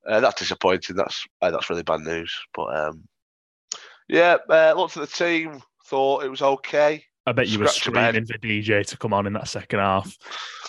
uh, 0.08 0.20
that's 0.20 0.40
disappointing. 0.40 0.96
That's 0.96 1.26
uh, 1.42 1.52
that's 1.52 1.70
really 1.70 1.84
bad 1.84 2.02
news. 2.02 2.34
But 2.54 2.76
um, 2.76 3.04
yeah, 4.08 4.38
uh, 4.50 4.74
looked 4.76 4.98
at 4.98 5.02
the 5.02 5.16
team, 5.16 5.62
thought 5.86 6.24
it 6.24 6.30
was 6.30 6.42
okay. 6.42 7.04
I 7.26 7.34
bet 7.34 7.48
you 7.48 7.60
were 7.60 7.68
screaming 7.68 8.26
for 8.26 8.38
DJ 8.40 8.86
to 8.86 8.98
come 8.98 9.14
on 9.14 9.28
in 9.28 9.34
that 9.34 9.48
second 9.48 9.80
half. 9.80 10.18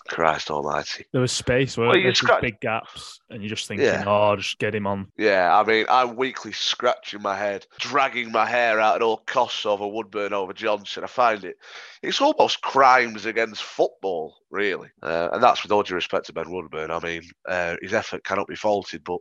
Christ 0.09 0.51
Almighty! 0.51 1.07
There 1.13 1.21
was 1.21 1.33
space, 1.33 1.77
where 1.77 1.89
well, 1.89 2.01
there? 2.01 2.15
Scratch- 2.15 2.43
big 2.43 2.61
gaps, 2.61 3.21
and 3.31 3.43
you're 3.43 3.51
just 3.51 3.67
thinking, 3.67 3.87
yeah. 3.87 4.05
"Oh, 4.07 4.37
just 4.37 4.59
get 4.59 4.75
him 4.75 4.87
on." 4.87 5.09
Yeah, 5.17 5.57
I 5.57 5.65
mean, 5.65 5.87
I'm 5.89 6.17
weekly 6.17 6.53
scratching 6.53 7.23
my 7.23 7.37
head, 7.37 7.67
dragging 7.79 8.33
my 8.33 8.47
hair 8.47 8.81
out 8.81 8.97
at 8.97 9.03
all 9.03 9.19
costs 9.19 9.67
over 9.67 9.87
Woodburn 9.87 10.33
over 10.33 10.53
Johnson. 10.53 11.05
I 11.05 11.09
find 11.09 11.45
it, 11.45 11.57
it's 12.03 12.21
almost 12.21 12.63
crimes 12.63 13.27
against 13.27 13.63
football, 13.63 14.37
really, 14.51 14.89
uh, 15.03 15.29
and 15.33 15.43
that's 15.43 15.63
with 15.63 15.73
all 15.73 15.83
due 15.83 15.95
respect 15.95 16.27
to 16.27 16.33
Ben 16.33 16.51
Woodburn. 16.51 16.91
I 16.91 17.01
mean, 17.01 17.23
uh, 17.49 17.77
his 17.81 17.95
effort 17.95 18.25
cannot 18.25 18.49
be 18.49 18.57
faulted, 18.57 19.05
but 19.05 19.19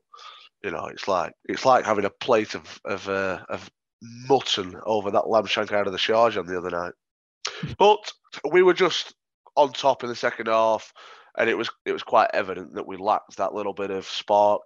you 0.64 0.72
know, 0.72 0.86
it's 0.88 1.08
like 1.08 1.34
it's 1.46 1.66
like 1.66 1.86
having 1.86 2.06
a 2.06 2.10
plate 2.10 2.56
of 2.56 2.80
of 2.86 3.08
uh, 3.08 3.40
of 3.50 3.70
mutton 4.02 4.76
over 4.86 5.12
that 5.12 5.30
lamb 5.30 5.46
shank 5.46 5.72
out 5.72 5.88
of 5.88 5.94
the 5.94 6.00
charge 6.00 6.38
on 6.38 6.46
the 6.46 6.58
other 6.58 6.72
night. 6.72 6.94
But 7.78 8.12
we 8.52 8.64
were 8.64 8.74
just 8.74 9.14
on 9.62 9.74
top 9.74 10.04
in 10.04 10.10
the 10.10 10.16
second 10.16 10.48
half, 10.48 10.94
and 11.38 11.50
it 11.50 11.58
was 11.58 11.70
it 11.86 11.94
was 11.94 12.04
quite 12.04 12.30
evident 12.34 12.76
that 12.76 12.88
we 12.88 12.98
lacked 12.98 13.38
that 13.38 13.54
little 13.54 13.74
bit 13.74 13.92
of 13.92 14.06
spark, 14.06 14.62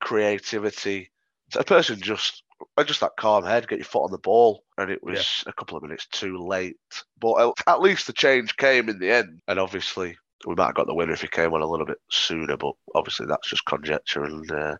creativity. 0.00 1.10
A 1.56 1.64
person 1.64 2.00
just 2.00 2.42
just 2.84 3.00
that 3.00 3.16
calm 3.16 3.44
head, 3.44 3.68
get 3.68 3.78
your 3.78 3.84
foot 3.84 4.04
on 4.04 4.10
the 4.10 4.18
ball, 4.18 4.64
and 4.78 4.90
it 4.90 5.02
was 5.02 5.42
yeah. 5.44 5.50
a 5.50 5.52
couple 5.52 5.76
of 5.76 5.82
minutes 5.82 6.06
too 6.10 6.38
late. 6.38 6.76
But 7.18 7.54
at 7.66 7.80
least 7.80 8.06
the 8.06 8.12
change 8.12 8.56
came 8.56 8.88
in 8.88 8.98
the 8.98 9.10
end, 9.10 9.40
and 9.48 9.58
obviously 9.58 10.16
we 10.46 10.54
might 10.54 10.66
have 10.66 10.74
got 10.74 10.86
the 10.86 10.94
winner 10.94 11.12
if 11.12 11.22
he 11.22 11.28
came 11.28 11.52
on 11.52 11.62
a 11.62 11.66
little 11.66 11.86
bit 11.86 11.98
sooner. 12.10 12.56
But 12.56 12.72
obviously 12.94 13.26
that's 13.26 13.48
just 13.48 13.64
conjecture 13.64 14.24
and. 14.24 14.50
Uh, 14.50 14.76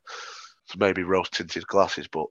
maybe 0.78 1.02
rose 1.02 1.28
tinted 1.28 1.66
glasses, 1.66 2.06
but 2.06 2.26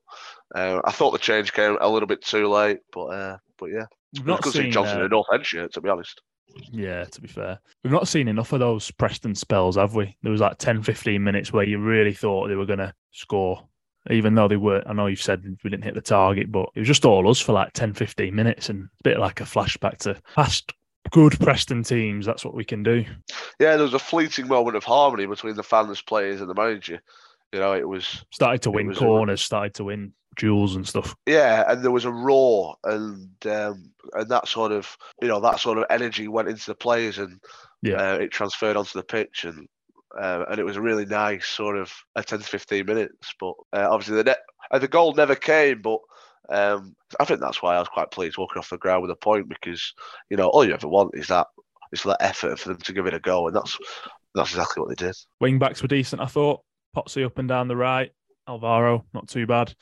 uh, 0.55 0.79
I 0.85 0.93
thought 0.93 1.11
the 1.11 1.17
change 1.17 1.51
came 1.51 1.77
a 1.81 1.89
little 1.89 2.07
bit 2.07 2.21
too 2.21 2.47
late. 2.47 2.79
But 2.93 3.07
uh, 3.07 3.37
but 3.57 3.65
yeah, 3.65 3.87
We've 4.13 4.25
not 4.25 4.45
seen 4.45 4.71
Johnson 4.71 4.97
uh, 4.97 4.99
in 5.01 5.05
a 5.05 5.09
North 5.09 5.27
End 5.31 5.45
shirt, 5.45 5.73
to 5.73 5.81
be 5.81 5.89
honest. 5.89 6.21
Yeah, 6.71 7.05
to 7.05 7.21
be 7.21 7.27
fair. 7.27 7.59
We've 7.83 7.93
not 7.93 8.07
seen 8.07 8.27
enough 8.27 8.53
of 8.53 8.59
those 8.59 8.91
Preston 8.91 9.35
spells, 9.35 9.75
have 9.75 9.95
we? 9.95 10.15
There 10.21 10.31
was 10.31 10.41
like 10.41 10.57
10, 10.57 10.83
15 10.83 11.23
minutes 11.23 11.53
where 11.53 11.65
you 11.65 11.79
really 11.79 12.13
thought 12.13 12.47
they 12.47 12.55
were 12.55 12.65
going 12.65 12.79
to 12.79 12.93
score, 13.11 13.67
even 14.09 14.35
though 14.35 14.47
they 14.47 14.57
were. 14.57 14.83
I 14.85 14.93
know 14.93 15.07
you've 15.07 15.21
said 15.21 15.43
we 15.63 15.69
didn't 15.69 15.83
hit 15.83 15.95
the 15.95 16.01
target, 16.01 16.51
but 16.51 16.69
it 16.75 16.79
was 16.79 16.87
just 16.87 17.05
all 17.05 17.29
us 17.29 17.39
for 17.39 17.53
like 17.53 17.73
10, 17.73 17.93
15 17.93 18.33
minutes 18.33 18.69
and 18.69 18.83
a 18.83 19.03
bit 19.03 19.19
like 19.19 19.41
a 19.41 19.45
flashback 19.45 19.97
to 19.99 20.21
past 20.35 20.73
good 21.11 21.39
Preston 21.39 21.83
teams. 21.83 22.25
That's 22.25 22.45
what 22.45 22.55
we 22.55 22.65
can 22.65 22.83
do. 22.83 23.05
Yeah, 23.59 23.75
there 23.75 23.83
was 23.83 23.93
a 23.93 23.99
fleeting 23.99 24.47
moment 24.47 24.77
of 24.77 24.83
harmony 24.83 25.25
between 25.25 25.55
the 25.55 25.63
fans, 25.63 26.01
players, 26.01 26.41
and 26.41 26.49
the 26.49 26.55
manager. 26.55 27.01
You 27.53 27.59
know, 27.59 27.73
it 27.73 27.87
was 27.87 28.23
started 28.31 28.61
to 28.63 28.71
win 28.71 28.93
corners, 28.93 29.41
a, 29.41 29.43
started 29.43 29.73
to 29.75 29.85
win 29.85 30.13
duels 30.39 30.75
and 30.75 30.87
stuff. 30.87 31.15
Yeah, 31.25 31.63
and 31.67 31.83
there 31.83 31.91
was 31.91 32.05
a 32.05 32.11
roar, 32.11 32.75
and 32.83 33.29
um, 33.45 33.91
and 34.13 34.29
that 34.29 34.47
sort 34.47 34.71
of 34.71 34.97
you 35.21 35.27
know 35.27 35.39
that 35.41 35.59
sort 35.59 35.77
of 35.77 35.85
energy 35.89 36.27
went 36.27 36.47
into 36.47 36.65
the 36.65 36.75
players, 36.75 37.19
and 37.19 37.39
yeah, 37.81 38.13
uh, 38.13 38.15
it 38.15 38.31
transferred 38.31 38.75
onto 38.75 38.97
the 38.97 39.03
pitch, 39.03 39.43
and 39.43 39.67
uh, 40.19 40.45
and 40.49 40.59
it 40.59 40.65
was 40.65 40.77
a 40.77 40.81
really 40.81 41.05
nice 41.05 41.45
sort 41.45 41.77
of 41.77 41.93
a 42.15 42.23
10 42.23 42.39
to 42.39 42.45
15 42.45 42.85
minutes. 42.85 43.33
But 43.39 43.53
uh, 43.73 43.87
obviously 43.91 44.15
the 44.15 44.23
net, 44.23 44.39
uh, 44.71 44.79
the 44.79 44.87
goal 44.87 45.13
never 45.13 45.35
came, 45.35 45.81
but. 45.81 45.99
Um, 46.51 46.95
I 47.19 47.25
think 47.25 47.41
that's 47.41 47.61
why 47.61 47.75
I 47.75 47.79
was 47.79 47.89
quite 47.89 48.09
pleased 48.09 48.39
walking 48.39 48.57
off 48.57 48.71
the 48.71 48.79
ground 48.79 49.03
with 49.03 49.11
a 49.11 49.15
point 49.15 49.47
because 49.49 49.93
you 50.31 50.37
know 50.37 50.47
all 50.47 50.65
you 50.65 50.73
ever 50.73 50.87
want 50.87 51.11
is 51.13 51.27
that 51.27 51.45
is 51.91 52.01
that 52.01 52.17
effort 52.21 52.57
for 52.57 52.69
them 52.69 52.79
to 52.79 52.93
give 52.93 53.05
it 53.05 53.13
a 53.13 53.19
go, 53.19 53.45
and 53.45 53.55
that's 53.55 53.77
that's 54.33 54.49
exactly 54.51 54.81
what 54.81 54.89
they 54.89 55.05
did. 55.05 55.15
Wing 55.39 55.59
backs 55.59 55.83
were 55.83 55.87
decent, 55.87 56.23
I 56.23 56.25
thought. 56.25 56.61
Potsy 56.95 57.23
up 57.23 57.37
and 57.37 57.47
down 57.47 57.67
the 57.67 57.75
right. 57.75 58.11
Alvaro, 58.49 59.05
not 59.13 59.29
too 59.29 59.45
bad. 59.45 59.73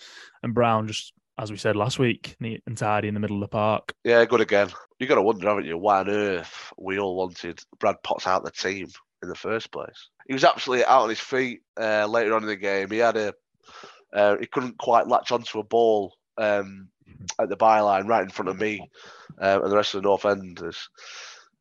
And 0.44 0.54
Browne, 0.54 0.88
just 0.88 1.14
as 1.40 1.52
we 1.52 1.58
said 1.58 1.76
last 1.76 2.00
week, 2.00 2.36
neat 2.40 2.62
and 2.68 2.78
tidy 2.78 3.08
in 3.08 3.14
the 3.14 3.20
middle 3.20 3.38
of 3.38 3.42
the 3.42 3.48
park. 3.48 3.94
Yeah, 4.04 4.26
good 4.26 4.42
again. 4.42 4.70
You've 5.00 5.10
got 5.10 5.16
to 5.16 5.22
wonder, 5.22 5.48
haven't 5.48 5.66
you, 5.66 5.78
why 5.78 6.00
on 6.00 6.10
earth 6.10 6.74
we 6.78 7.00
all 7.00 7.16
wanted 7.16 7.60
Brad 7.80 7.96
Potts 8.04 8.28
out 8.28 8.42
of 8.42 8.46
the 8.46 8.52
team 8.52 8.88
in 9.24 9.30
the 9.30 9.36
first 9.36 9.72
place? 9.72 10.10
He 10.28 10.34
was 10.34 10.44
absolutely 10.44 10.86
out 10.86 11.04
on 11.04 11.10
his 11.10 11.20
feet 11.20 11.62
uh, 11.80 12.08
later 12.08 12.36
on 12.36 12.44
in 12.44 12.50
the 12.50 12.56
game. 12.56 12.90
He 12.92 12.98
had 12.98 13.18
a, 13.18 13.34
uh, 14.14 14.38
he 14.40 14.48
couldn't 14.48 14.78
quite 14.78 15.08
latch 15.08 15.32
onto 15.32 15.60
a 15.60 15.64
ball 15.64 16.16
um, 16.38 16.90
at 17.40 17.50
the 17.50 17.58
byline 17.58 18.08
right 18.08 18.24
in 18.24 18.30
front 18.30 18.50
of 18.50 18.60
me 18.60 18.90
uh, 19.40 19.60
and 19.62 19.72
the 19.72 19.76
rest 19.76 19.94
of 19.94 20.02
the 20.02 20.08
North 20.08 20.26
Enders. 20.26 20.90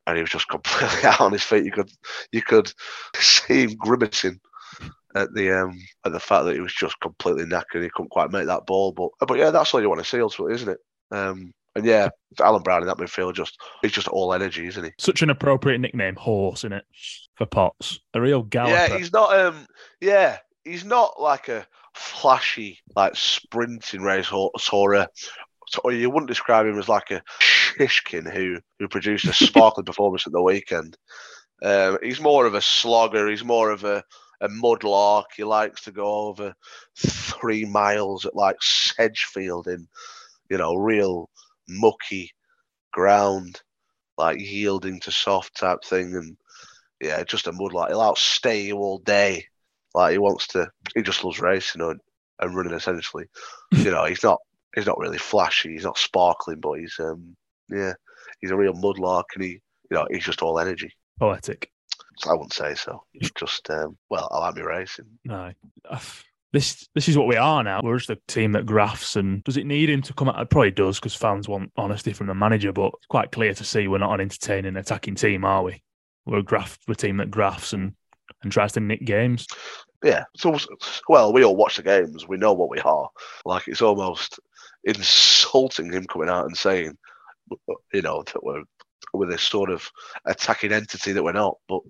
And 0.07 0.17
he 0.17 0.23
was 0.23 0.31
just 0.31 0.49
completely 0.49 1.05
out 1.05 1.21
on 1.21 1.33
his 1.33 1.43
feet. 1.43 1.65
You 1.65 1.73
could, 1.73 1.91
you 2.33 2.43
could 2.43 2.73
see 3.17 3.63
him 3.65 3.75
grimacing 3.77 4.41
at 5.17 5.33
the 5.35 5.51
um, 5.51 5.79
at 6.05 6.13
the 6.13 6.21
fact 6.21 6.45
that 6.45 6.55
he 6.55 6.61
was 6.61 6.75
just 6.75 7.01
completely 7.01 7.45
knackered. 7.45 7.83
He 7.83 7.91
couldn't 7.91 8.11
quite 8.11 8.31
make 8.31 8.47
that 8.47 8.67
ball. 8.67 8.93
But 8.93 9.11
but 9.27 9.39
yeah, 9.39 9.51
that's 9.51 9.73
all 9.73 9.81
you 9.81 9.89
want 9.89 10.01
to 10.01 10.09
see 10.09 10.21
ultimately, 10.21 10.55
isn't 10.55 10.69
it? 10.69 10.79
Um, 11.11 11.53
and 11.75 11.85
yeah, 11.85 12.11
Alan 12.41 12.63
Browne 12.63 12.83
in 12.83 12.89
that 12.89 12.99
midfield 12.99 13.35
just 13.35 13.59
he's 13.83 13.93
just 13.93 14.09
all 14.09 14.33
energy, 14.33 14.67
isn't 14.67 14.85
he? 14.85 14.93
Such 14.99 15.23
an 15.23 15.31
appropriate 15.31 15.79
nickname, 15.79 16.17
horse, 16.17 16.61
isn't 16.61 16.75
it 16.75 16.85
for 17.37 17.47
Potts. 17.47 18.01
A 18.15 18.21
real 18.21 18.43
galloper. 18.43 18.75
Yeah, 18.75 18.97
he's 18.99 19.13
not. 19.13 19.39
Um, 19.39 19.67
yeah, 20.01 20.39
he's 20.65 20.85
not 20.85 21.21
like 21.21 21.49
a 21.49 21.67
flashy 21.95 22.79
like 22.95 23.17
sprinting 23.17 24.03
racehorse 24.03 24.71
or 24.73 24.95
a. 24.95 25.09
Or 25.83 25.93
you 25.93 26.11
wouldn't 26.11 26.29
describe 26.29 26.65
him 26.65 26.79
as 26.79 26.89
like 26.89 27.11
a 27.11 27.23
shishkin 27.41 28.33
who 28.33 28.61
who 28.79 28.87
produced 28.87 29.25
a 29.25 29.33
sparkling 29.47 29.85
performance 29.85 30.27
at 30.27 30.33
the 30.33 30.43
weekend. 30.43 30.97
Um, 31.63 31.99
he's 32.03 32.21
more 32.21 32.47
of 32.47 32.55
a 32.55 32.61
slogger. 32.61 33.29
He's 33.29 33.45
more 33.45 33.71
of 33.71 33.83
a 33.85 34.05
a 34.41 34.49
mudlark. 34.49 35.25
He 35.37 35.45
likes 35.45 35.83
to 35.83 35.93
go 35.93 36.29
over 36.29 36.55
three 36.97 37.65
miles 37.65 38.27
at 38.27 38.37
like 38.37 38.57
Sedgefield 38.61 39.69
in, 39.69 39.89
you 40.51 40.59
know, 40.59 40.75
real 40.75 41.31
mucky 41.69 42.33
ground, 42.93 43.61
like 44.17 44.41
yielding 44.41 45.01
to 45.01 45.11
soft 45.11 45.57
type 45.57 45.85
thing. 45.85 46.15
And 46.15 46.37
yeah, 47.01 47.23
just 47.25 47.47
a 47.47 47.53
mudlark. 47.53 47.89
He'll 47.89 48.01
outstay 48.01 48.63
you 48.63 48.77
all 48.77 48.99
day. 48.99 49.47
Like 49.95 50.13
he 50.13 50.19
wants 50.19 50.49
to, 50.49 50.71
he 50.95 51.03
just 51.03 51.25
loves 51.25 51.41
racing 51.41 51.83
and, 51.83 52.01
and 52.41 52.55
running 52.55 52.75
essentially. 52.75 53.27
you 53.73 53.91
know, 53.91 54.05
he's 54.05 54.23
not, 54.23 54.41
he's 54.75 54.87
not 54.87 54.99
really 54.99 55.19
flashy. 55.19 55.73
He's 55.73 55.85
not 55.85 55.99
sparkling, 55.99 56.61
but 56.61 56.75
he's, 56.75 56.97
um, 57.01 57.37
yeah, 57.71 57.95
he's 58.41 58.51
a 58.51 58.57
real 58.57 58.75
mudlark 58.75 59.25
and 59.35 59.45
he, 59.45 59.61
you 59.91 59.97
know, 59.97 60.07
he's 60.11 60.25
just 60.25 60.43
all 60.43 60.59
energy. 60.59 60.93
Poetic. 61.19 61.71
I 62.27 62.33
wouldn't 62.33 62.53
say 62.53 62.75
so. 62.75 63.03
It's 63.15 63.31
just 63.33 63.69
um, 63.71 63.97
well, 64.11 64.29
I 64.31 64.39
like 64.39 64.57
me 64.57 64.63
racing. 64.63 65.07
No. 65.25 65.53
This 66.53 66.89
this 66.95 67.09
is 67.09 67.19
what 67.19 67.27
we 67.27 67.37
are 67.37 67.63
now. 67.63 67.81
We're 67.83 67.99
just 67.99 68.09
a 68.09 68.19
team 68.29 68.53
that 68.53 68.65
graphs, 68.65 69.17
and 69.17 69.45
does 69.45 69.57
it 69.57 69.67
need 69.67 69.91
him 69.91 70.01
to 70.03 70.15
come 70.15 70.29
out? 70.29 70.41
It 70.41 70.49
probably 70.49 70.71
does 70.71 70.99
because 70.99 71.15
fans 71.15 71.49
want 71.49 71.73
honesty 71.77 72.13
from 72.13 72.29
the 72.29 72.35
manager. 72.35 72.73
But 72.73 72.93
it's 72.97 73.07
quite 73.07 73.33
clear 73.33 73.53
to 73.53 73.65
see 73.65 73.89
we're 73.89 73.99
not 73.99 74.15
an 74.15 74.21
entertaining 74.21 74.77
attacking 74.77 75.17
team, 75.17 75.45
are 75.45 75.63
we? 75.63 75.83
We're 76.25 76.39
a 76.39 76.43
graph, 76.43 76.79
we're 76.89 76.93
a 76.93 76.97
team 76.97 77.19
that 77.19 77.31
graphs 77.31 77.73
and 77.73 77.95
and 78.43 78.53
tries 78.53 78.73
to 78.73 78.81
nick 78.81 79.05
games. 79.05 79.47
Yeah. 80.03 80.25
So 80.37 80.57
well, 81.09 81.33
we 81.33 81.45
all 81.45 81.57
watch 81.57 81.77
the 81.77 81.83
games. 81.83 82.29
We 82.29 82.37
know 82.37 82.53
what 82.53 82.71
we 82.71 82.79
are. 82.81 83.09
Like 83.45 83.69
it's 83.69 83.83
almost 83.83 84.39
insulting 84.85 85.93
him 85.93 86.07
coming 86.07 86.29
out 86.29 86.47
and 86.47 86.57
saying, 86.57 86.97
you 87.93 88.03
know, 88.03 88.23
that 88.23 88.45
we're 88.45 88.63
with 89.13 89.31
this 89.31 89.43
sort 89.43 89.71
of 89.71 89.91
attacking 90.25 90.73
entity 90.73 91.13
that 91.13 91.25
we're 91.25 91.33
not. 91.33 91.59
But 91.69 91.81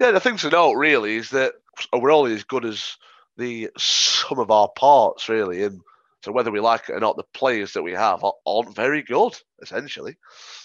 yeah, 0.00 0.10
the 0.12 0.20
thing 0.20 0.36
to 0.38 0.50
note 0.50 0.74
really 0.74 1.16
is 1.16 1.30
that 1.30 1.54
we're 1.92 2.12
only 2.12 2.34
as 2.34 2.44
good 2.44 2.64
as 2.64 2.96
the 3.36 3.70
sum 3.76 4.38
of 4.38 4.50
our 4.50 4.68
parts, 4.68 5.28
really. 5.28 5.64
And 5.64 5.80
so 6.22 6.32
whether 6.32 6.50
we 6.50 6.60
like 6.60 6.88
it 6.88 6.94
or 6.94 7.00
not, 7.00 7.16
the 7.16 7.24
players 7.34 7.72
that 7.72 7.82
we 7.82 7.92
have 7.92 8.24
aren't 8.46 8.74
very 8.74 9.02
good, 9.02 9.34
essentially. 9.62 10.16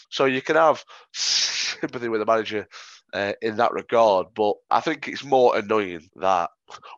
So 0.09 0.25
you 0.25 0.41
can 0.41 0.55
have 0.55 0.83
sympathy 1.13 2.09
with 2.09 2.19
the 2.19 2.25
manager 2.25 2.67
uh, 3.13 3.33
in 3.41 3.57
that 3.57 3.71
regard. 3.71 4.27
But 4.35 4.55
I 4.69 4.81
think 4.81 5.07
it's 5.07 5.23
more 5.23 5.57
annoying 5.57 6.09
that. 6.17 6.49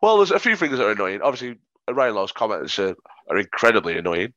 Well, 0.01 0.17
there's 0.17 0.31
a 0.31 0.39
few 0.39 0.55
things 0.55 0.77
that 0.77 0.85
are 0.85 0.91
annoying. 0.91 1.21
Obviously, 1.21 1.59
Ryan 1.89 2.15
Lowe's 2.15 2.31
comments 2.31 2.79
are, 2.79 2.95
are 3.29 3.37
incredibly 3.37 3.97
annoying. 3.97 4.33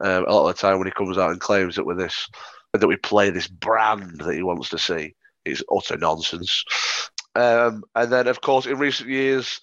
Um, 0.00 0.24
a 0.26 0.32
lot 0.32 0.48
of 0.48 0.56
the 0.56 0.60
time 0.60 0.78
when 0.78 0.88
he 0.88 0.92
comes 0.92 1.18
out 1.18 1.30
and 1.30 1.40
claims 1.40 1.76
that 1.76 1.86
with 1.86 1.98
this 1.98 2.28
that 2.72 2.88
we 2.88 2.96
play 2.96 3.30
this 3.30 3.46
brand 3.48 4.20
that 4.20 4.34
he 4.34 4.42
wants 4.42 4.70
to 4.70 4.78
see, 4.78 5.14
is 5.44 5.64
utter 5.74 5.96
nonsense. 5.96 6.64
Um, 7.34 7.84
and 7.94 8.12
then, 8.12 8.28
of 8.28 8.40
course, 8.40 8.66
in 8.66 8.78
recent 8.78 9.08
years, 9.08 9.60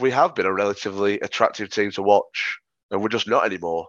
we 0.00 0.10
have 0.10 0.34
been 0.34 0.46
a 0.46 0.52
relatively 0.52 1.20
attractive 1.20 1.70
team 1.70 1.90
to 1.92 2.02
watch, 2.02 2.58
and 2.90 3.02
we're 3.02 3.08
just 3.08 3.28
not 3.28 3.46
anymore. 3.46 3.88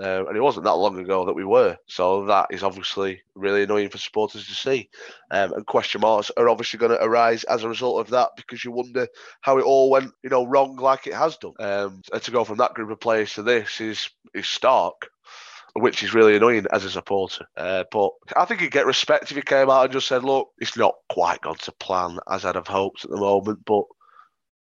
Uh, 0.00 0.26
and 0.26 0.36
it 0.36 0.42
wasn't 0.42 0.64
that 0.64 0.74
long 0.74 0.98
ago 0.98 1.24
that 1.24 1.34
we 1.34 1.44
were. 1.44 1.76
So 1.88 2.26
that 2.26 2.48
is 2.50 2.62
obviously 2.62 3.22
really 3.34 3.62
annoying 3.62 3.88
for 3.88 3.96
supporters 3.96 4.46
to 4.46 4.54
see. 4.54 4.90
Um, 5.30 5.54
and 5.54 5.66
question 5.66 6.02
marks 6.02 6.30
are 6.36 6.50
obviously 6.50 6.78
going 6.78 6.92
to 6.92 7.02
arise 7.02 7.44
as 7.44 7.64
a 7.64 7.68
result 7.68 8.00
of 8.00 8.10
that 8.10 8.30
because 8.36 8.62
you 8.62 8.72
wonder 8.72 9.08
how 9.40 9.56
it 9.56 9.64
all 9.64 9.88
went, 9.88 10.12
you 10.22 10.28
know, 10.28 10.44
wrong 10.44 10.76
like 10.76 11.06
it 11.06 11.14
has 11.14 11.38
done. 11.38 11.54
Um, 11.58 12.02
and 12.12 12.22
to 12.22 12.30
go 12.30 12.44
from 12.44 12.58
that 12.58 12.74
group 12.74 12.90
of 12.90 13.00
players 13.00 13.32
to 13.34 13.42
this 13.42 13.80
is 13.80 14.10
is 14.34 14.46
stark. 14.46 15.08
Which 15.78 16.02
is 16.02 16.14
really 16.14 16.36
annoying 16.36 16.66
as 16.72 16.84
a 16.84 16.90
supporter. 16.90 17.46
Uh, 17.56 17.84
but 17.92 18.10
I 18.34 18.44
think 18.44 18.60
he'd 18.60 18.70
get 18.70 18.86
respect 18.86 19.30
if 19.30 19.36
he 19.36 19.42
came 19.42 19.68
out 19.68 19.84
and 19.84 19.92
just 19.92 20.08
said, 20.08 20.24
look, 20.24 20.48
it's 20.58 20.76
not 20.76 20.94
quite 21.10 21.42
gone 21.42 21.56
to 21.56 21.72
plan 21.72 22.18
as 22.30 22.44
I'd 22.44 22.54
have 22.54 22.66
hoped 22.66 23.04
at 23.04 23.10
the 23.10 23.16
moment, 23.18 23.60
but 23.66 23.84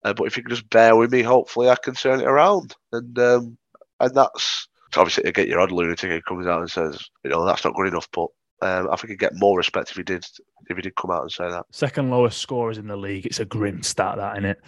uh, 0.05 0.13
but 0.13 0.25
if 0.25 0.37
you 0.37 0.43
can 0.43 0.55
just 0.55 0.69
bear 0.71 0.95
with 0.97 1.11
me, 1.11 1.23
hopefully 1.23 1.69
I 1.69 1.77
can 1.77 1.95
turn 1.95 2.21
it 2.21 2.27
around. 2.27 2.77
And 2.93 3.19
um, 3.19 3.59
and 4.01 4.15
that's 4.15 4.69
obviously 4.97 5.25
to 5.25 5.33
get 5.33 5.49
your 5.49 5.61
odd 5.61 5.73
lunatic 5.73 6.11
who 6.11 6.21
comes 6.23 6.47
out 6.47 6.61
and 6.61 6.71
says, 6.71 7.09
you 7.25 7.31
know, 7.31 7.45
that's 7.45 7.65
not 7.65 7.75
good 7.75 7.89
enough. 7.89 8.09
But 8.13 8.29
um, 8.61 8.89
I 8.91 8.97
think 8.97 9.11
he'd 9.11 9.19
get 9.19 9.37
more 9.37 9.57
respect 9.57 9.91
if 9.91 9.97
he 9.97 10.03
did 10.03 10.25
if 10.69 10.77
he 10.77 10.83
did 10.83 10.97
come 10.97 11.11
out 11.11 11.23
and 11.23 11.33
say 11.33 11.49
that. 11.49 11.67
Second 11.73 12.11
lowest 12.11 12.39
scorers 12.39 12.79
in 12.79 12.87
the 12.87 12.97
league. 12.97 13.27
It's 13.27 13.41
a 13.41 13.45
grim 13.45 13.83
stat, 13.83 14.17
that 14.17 14.35
isn't 14.35 14.45
it? 14.45 14.59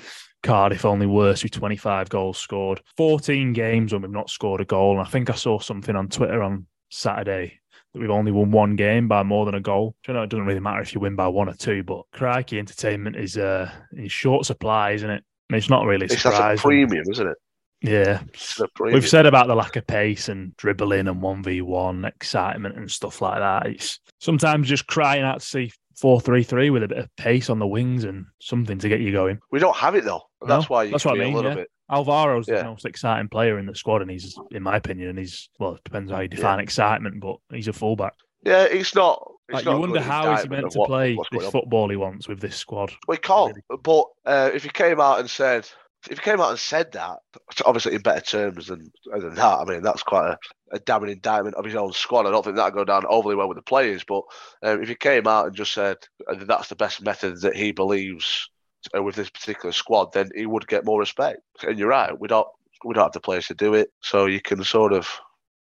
Cardiff 0.43 0.85
only 0.85 1.07
worse 1.07 1.43
with 1.43 1.53
25 1.53 2.09
goals 2.09 2.39
scored. 2.39 2.81
14 2.97 3.53
games 3.53 3.93
when 3.93 4.03
we've 4.03 4.11
not 4.11 4.31
scored 4.31 4.61
a 4.61 4.65
goal. 4.65 4.93
And 4.93 5.07
I 5.07 5.11
think 5.11 5.29
I 5.29 5.35
saw 5.35 5.59
something 5.59 5.95
on 5.95 6.09
Twitter 6.09 6.43
on 6.43 6.67
Saturday 6.89 7.61
that 7.93 8.01
we've 8.01 8.11
only 8.11 8.33
won 8.33 8.51
one 8.51 8.77
game 8.77 9.09
by 9.09 9.23
more 9.23 9.45
than 9.45 9.55
a 9.55 9.61
goal. 9.61 9.95
You 10.07 10.15
know, 10.15 10.23
it 10.23 10.31
doesn't 10.31 10.47
really 10.47 10.61
matter 10.61 10.81
if 10.81 10.95
you 10.95 11.01
win 11.01 11.17
by 11.17 11.29
one 11.29 11.49
or 11.49 11.55
two, 11.55 11.83
but 11.83 12.05
crikey, 12.13 12.59
entertainment 12.59 13.17
is 13.17 13.37
uh 13.37 13.71
in 13.93 14.09
short 14.09 14.47
supply, 14.47 14.93
isn't 14.93 15.11
it? 15.11 15.23
I 15.51 15.53
mean, 15.53 15.59
it's 15.59 15.71
not 15.71 15.85
really 15.85 16.07
It's 16.07 16.23
that's 16.23 16.39
a 16.39 16.57
premium, 16.57 17.05
isn't 17.11 17.27
it? 17.27 17.37
Yeah. 17.83 18.23
It's 18.29 18.61
a 18.61 18.69
premium. 18.75 18.95
We've 18.95 19.09
said 19.09 19.27
about 19.27 19.47
the 19.47 19.55
lack 19.55 19.77
of 19.77 19.87
pace 19.87 20.29
and 20.29 20.57
dribbling 20.57 21.09
and 21.09 21.23
1v1 21.23 22.07
excitement 22.07 22.77
and 22.77 22.91
stuff 22.91 23.23
like 23.23 23.39
that. 23.39 23.67
It's 23.67 23.99
sometimes 24.19 24.69
just 24.69 24.87
crying 24.87 25.23
out 25.23 25.41
to 25.41 25.47
see 25.47 25.73
4 25.97 26.21
3 26.21 26.43
3 26.43 26.71
with 26.71 26.83
a 26.83 26.89
bit 26.89 26.99
of 26.99 27.17
pace 27.17 27.49
on 27.51 27.59
the 27.59 27.67
wings 27.67 28.05
and 28.05 28.27
something 28.41 28.79
to 28.79 28.89
get 28.89 29.01
you 29.01 29.13
going. 29.13 29.39
we 29.51 29.59
don't 29.59 29.77
have 29.77 29.95
it 29.95 30.05
though. 30.05 30.23
No, 30.43 30.47
That's 30.59 30.69
why 30.71 30.85
you 30.85 30.91
that's 30.93 31.05
what 31.05 31.17
I 31.21 31.25
mean, 31.25 31.33
a 31.35 31.37
little 31.37 31.51
yeah. 31.53 31.57
bit. 31.57 31.71
Alvaro's 31.91 32.49
Yeah. 32.49 32.59
the 32.63 32.65
most 32.69 32.85
exciting 32.87 33.29
player 33.29 33.59
in 33.59 33.67
the 33.67 33.75
squad, 33.75 34.01
and 34.01 34.11
he's, 34.11 34.39
in 34.53 34.63
my 34.63 34.77
opinion, 34.77 35.09
and 35.11 35.19
he's 35.19 35.51
well, 35.59 35.75
it 35.75 35.85
depends 35.85 36.11
how 36.13 36.21
you 36.21 36.29
define 36.29 36.61
excitement, 36.61 37.21
but 37.21 37.37
he's 37.51 37.67
a 37.69 37.73
fullback. 37.73 38.15
Yeah, 38.45 38.63
it's 38.63 38.95
not. 38.95 39.21
It's 39.49 39.57
Like, 39.57 39.65
not 39.65 39.75
you 39.75 39.81
wonder 39.81 40.01
how 40.01 40.37
he's 40.37 40.49
meant 40.49 40.71
to 40.71 40.79
what- 40.79 40.87
play 40.89 41.19
this 41.33 41.45
on. 41.47 41.51
football 41.51 41.89
he 41.91 41.97
wants 41.97 42.29
with 42.29 42.41
this 42.41 42.55
squad. 42.57 42.93
We 43.09 43.17
can't. 43.17 43.57
But 43.83 44.05
uh, 44.25 44.51
if 44.55 44.63
he 44.63 44.69
came 44.69 45.01
out 45.01 45.19
and 45.19 45.29
said, 45.29 45.69
if 46.09 46.19
he 46.19 46.25
came 46.25 46.41
out 46.41 46.51
and 46.51 46.59
said 46.59 46.93
that, 46.93 47.19
obviously 47.67 47.95
in 47.95 48.03
better 48.03 48.21
terms 48.21 48.69
than 48.69 48.91
than 49.13 49.35
that, 49.35 49.59
I 49.59 49.65
mean 49.65 49.83
that's 49.83 50.03
quite 50.03 50.31
a, 50.31 50.39
a 50.73 50.79
damning 50.79 51.11
indictment 51.11 51.57
of 51.57 51.65
his 51.65 51.75
own 51.75 51.93
squad. 51.93 52.27
I 52.27 52.31
don't 52.31 52.45
think 52.45 52.57
that'd 52.57 52.75
go 52.75 52.85
down 52.85 53.05
overly 53.07 53.35
well 53.35 53.49
with 53.49 53.57
the 53.57 53.63
players. 53.63 54.05
But 54.05 54.23
um, 54.63 54.83
if 54.83 54.89
he 54.89 54.95
came 54.95 55.27
out 55.27 55.47
and 55.47 55.55
just 55.55 55.73
said 55.73 55.99
uh, 56.29 56.35
that 56.37 56.49
that's 56.49 56.69
the 56.69 56.77
best 56.77 57.03
method 57.03 57.41
that 57.43 57.57
he 57.57 57.73
believes 57.73 58.49
uh, 58.97 59.03
with 59.03 59.15
this 59.15 59.31
particular 59.31 59.73
squad, 59.73 60.13
then 60.13 60.31
he 60.35 60.47
would 60.47 60.67
get 60.67 60.87
more 60.87 60.99
respect. 60.99 61.41
And 61.63 61.79
you're 61.79 61.89
right, 61.89 62.19
we 62.19 62.29
don't 62.29 62.49
we 62.85 62.95
don't 62.95 63.05
have 63.05 63.13
the 63.13 63.21
players 63.21 63.47
to 63.49 63.55
do 63.55 63.75
it, 63.75 63.91
so 64.01 64.27
you 64.27 64.41
can 64.41 64.65
sort 64.65 64.93
of. 64.93 65.09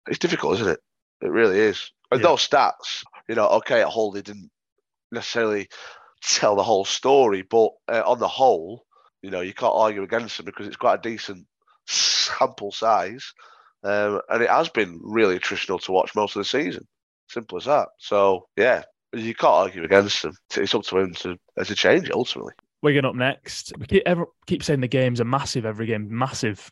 It's 0.08 0.18
difficult, 0.18 0.54
isn't 0.54 0.68
it? 0.68 0.80
It 1.20 1.30
really 1.30 1.58
is. 1.58 1.92
And 2.10 2.20
Yeah. 2.20 2.28
those 2.28 2.48
stats, 2.48 3.04
you 3.28 3.34
know, 3.34 3.46
okay, 3.48 3.82
at 3.82 3.88
Hull 3.88 4.10
they 4.12 4.22
didn't 4.22 4.50
necessarily 5.12 5.68
tell 6.22 6.56
the 6.56 6.62
whole 6.62 6.84
story, 6.84 7.42
but 7.42 7.70
uh, 7.88 8.02
on 8.06 8.18
the 8.18 8.28
whole, 8.28 8.84
you 9.22 9.30
know, 9.30 9.40
you 9.40 9.54
can't 9.54 9.74
argue 9.74 10.02
against 10.02 10.36
them 10.36 10.46
because 10.46 10.66
it's 10.66 10.76
quite 10.76 10.98
a 10.98 11.10
decent 11.10 11.46
sample 11.86 12.72
size, 12.72 13.32
um, 13.82 14.20
and 14.28 14.42
it 14.42 14.50
has 14.50 14.68
been 14.68 15.00
really 15.02 15.38
attritional 15.38 15.82
to 15.82 15.92
watch 15.92 16.14
most 16.14 16.36
of 16.36 16.40
the 16.40 16.44
season. 16.44 16.86
Simple 17.28 17.58
as 17.58 17.64
that. 17.64 17.88
So 17.98 18.46
yeah, 18.56 18.82
you 19.12 19.34
can't 19.34 19.52
argue 19.52 19.84
against 19.84 20.22
them. 20.22 20.32
It's 20.56 20.74
up 20.74 20.82
to 20.84 20.98
him 20.98 21.14
to 21.14 21.36
uh, 21.58 21.64
to 21.64 21.74
change 21.74 22.10
ultimately. 22.10 22.54
Wigan 22.82 23.04
up 23.04 23.14
next. 23.14 23.72
We 23.78 23.86
keep, 23.86 24.02
ever, 24.06 24.24
keep 24.46 24.62
saying 24.62 24.80
the 24.80 24.88
games 24.88 25.20
are 25.20 25.26
massive. 25.26 25.66
Every 25.66 25.86
game 25.86 26.06
massive. 26.10 26.70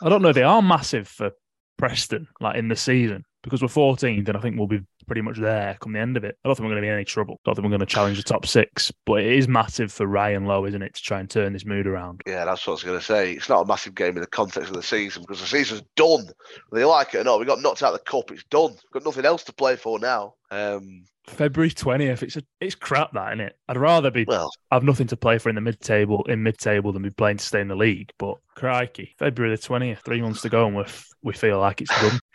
I 0.00 0.08
don't 0.08 0.22
know. 0.22 0.32
They 0.32 0.44
are 0.44 0.62
massive 0.62 1.08
for 1.08 1.32
Preston, 1.78 2.28
like 2.40 2.56
in 2.56 2.68
the 2.68 2.76
season, 2.76 3.24
because 3.42 3.60
we're 3.60 3.68
14th, 3.68 4.28
and 4.28 4.36
I 4.36 4.40
think 4.40 4.56
we'll 4.56 4.68
be 4.68 4.82
pretty 5.08 5.22
much 5.22 5.38
there 5.38 5.76
come 5.80 5.92
the 5.92 5.98
end 5.98 6.16
of 6.16 6.24
it. 6.24 6.36
I 6.44 6.48
don't 6.48 6.54
think 6.54 6.64
we're 6.64 6.74
going 6.74 6.82
to 6.82 6.86
be 6.86 6.88
in 6.88 6.94
any 6.94 7.04
trouble. 7.04 7.34
I 7.34 7.48
don't 7.48 7.56
think 7.56 7.64
we're 7.64 7.76
going 7.76 7.80
to 7.80 7.86
challenge 7.86 8.18
the 8.18 8.22
top 8.22 8.46
six, 8.46 8.92
but 9.04 9.20
it 9.20 9.32
is 9.32 9.48
massive 9.48 9.90
for 9.90 10.06
Ryan 10.06 10.46
Lowe, 10.46 10.66
isn't 10.66 10.82
it, 10.82 10.94
to 10.94 11.02
try 11.02 11.18
and 11.18 11.28
turn 11.28 11.52
this 11.52 11.64
mood 11.64 11.86
around? 11.86 12.20
Yeah, 12.26 12.44
that's 12.44 12.66
what 12.66 12.72
I 12.72 12.74
was 12.74 12.84
going 12.84 12.98
to 12.98 13.04
say. 13.04 13.32
It's 13.32 13.48
not 13.48 13.62
a 13.62 13.66
massive 13.66 13.94
game 13.94 14.16
in 14.16 14.20
the 14.20 14.28
context 14.28 14.70
of 14.70 14.76
the 14.76 14.82
season 14.82 15.22
because 15.22 15.40
the 15.40 15.46
season's 15.46 15.82
done. 15.96 16.28
Whether 16.68 16.84
you 16.84 16.88
like 16.88 17.14
it 17.14 17.18
or 17.18 17.24
not, 17.24 17.40
we 17.40 17.46
got 17.46 17.60
knocked 17.60 17.82
out 17.82 17.92
of 17.92 17.98
the 17.98 18.10
cup. 18.10 18.30
It's 18.30 18.44
done. 18.44 18.70
We've 18.70 19.02
Got 19.02 19.04
nothing 19.04 19.24
else 19.24 19.42
to 19.44 19.52
play 19.52 19.76
for 19.76 19.98
now. 19.98 20.34
Um, 20.50 21.04
February 21.26 21.70
20th. 21.70 22.22
It's 22.22 22.36
a, 22.36 22.42
it's 22.60 22.74
crap, 22.74 23.12
that 23.12 23.32
isn't 23.32 23.40
it? 23.40 23.56
I'd 23.68 23.76
rather 23.76 24.10
be 24.10 24.24
well, 24.26 24.50
I 24.70 24.76
have 24.76 24.84
nothing 24.84 25.06
to 25.08 25.16
play 25.16 25.38
for 25.38 25.48
in 25.48 25.54
the 25.54 25.60
mid 25.60 25.80
table 25.80 26.24
in 26.24 26.42
mid 26.42 26.58
table 26.58 26.92
than 26.92 27.02
be 27.02 27.10
playing 27.10 27.36
to 27.38 27.44
stay 27.44 27.60
in 27.60 27.68
the 27.68 27.76
league. 27.76 28.10
But 28.18 28.36
crikey, 28.54 29.14
February 29.18 29.54
the 29.54 29.62
20th, 29.62 29.98
three 29.98 30.22
months 30.22 30.42
to 30.42 30.48
go, 30.48 30.66
and 30.66 30.76
we 30.76 30.84
we 31.22 31.32
feel 31.32 31.60
like 31.60 31.80
it's 31.80 32.00
done. 32.00 32.18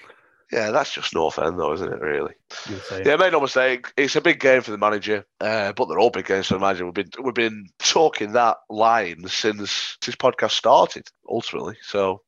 yeah, 0.54 0.72
that's 0.72 0.94
just 0.94 1.16
North 1.16 1.40
End, 1.40 1.58
though, 1.58 1.74
isn't 1.74 1.92
it? 1.92 2.00
Really. 2.00 2.34
you 2.68 2.76
would 2.76 2.84
say. 2.84 3.04
Yeah, 3.06 3.16
make 3.16 3.32
no 3.32 3.42
mistake. 3.42 3.88
It's 3.98 4.16
a 4.16 4.22
big 4.22 4.40
game 4.40 4.62
for 4.62 4.72
the 4.72 4.78
manager, 4.78 5.26
uh, 5.42 5.74
but 5.74 5.88
they're 5.88 6.00
all 6.00 6.12
big 6.12 6.28
games 6.28 6.48
for 6.48 6.54
the 6.54 6.60
manager. 6.60 6.86
We've 6.86 6.94
been 6.94 7.10
we've 7.24 7.34
been 7.34 7.68
talking 7.80 8.34
that 8.34 8.58
line 8.70 9.28
since 9.28 9.98
this 10.06 10.16
podcast 10.16 10.52
started, 10.52 11.08
ultimately. 11.28 11.78
So, 11.82 12.22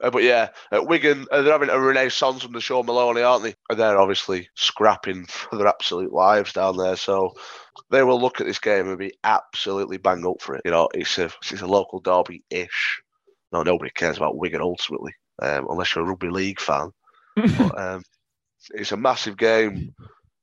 uh, 0.00 0.10
but 0.10 0.24
yeah, 0.24 0.48
at 0.72 0.86
Wigan, 0.88 1.26
uh, 1.30 1.42
they're 1.42 1.52
having 1.52 1.70
a 1.70 1.78
renaissance 1.78 2.44
under 2.44 2.60
Shaun 2.60 2.86
Maloney, 2.86 3.22
aren't 3.22 3.44
they? 3.44 3.54
And 3.70 3.78
they're 3.78 4.00
obviously 4.00 4.48
scrapping 4.56 5.26
for 5.26 5.56
their 5.56 5.68
absolute 5.68 6.12
lives 6.12 6.52
down 6.52 6.76
there. 6.76 6.96
So 6.96 7.34
they 7.90 8.02
will 8.02 8.20
look 8.20 8.40
at 8.40 8.46
this 8.46 8.58
game 8.58 8.88
and 8.88 8.98
be 8.98 9.14
absolutely 9.22 9.98
bang 9.98 10.26
up 10.26 10.42
for 10.42 10.56
it. 10.56 10.62
You 10.64 10.72
know, 10.72 10.88
it's 10.92 11.16
a 11.18 11.30
it's 11.50 11.62
a 11.62 11.66
local 11.66 12.00
derby 12.00 12.42
ish. 12.50 13.02
No, 13.52 13.62
nobody 13.62 13.90
cares 13.94 14.16
about 14.16 14.36
Wigan 14.36 14.60
ultimately, 14.60 15.12
um, 15.40 15.68
unless 15.70 15.94
you're 15.94 16.04
a 16.04 16.08
rugby 16.08 16.28
league 16.28 16.60
fan. 16.60 16.90
But, 17.58 17.78
um, 17.78 18.02
it's 18.70 18.92
a 18.92 18.96
massive 18.96 19.36
game 19.36 19.94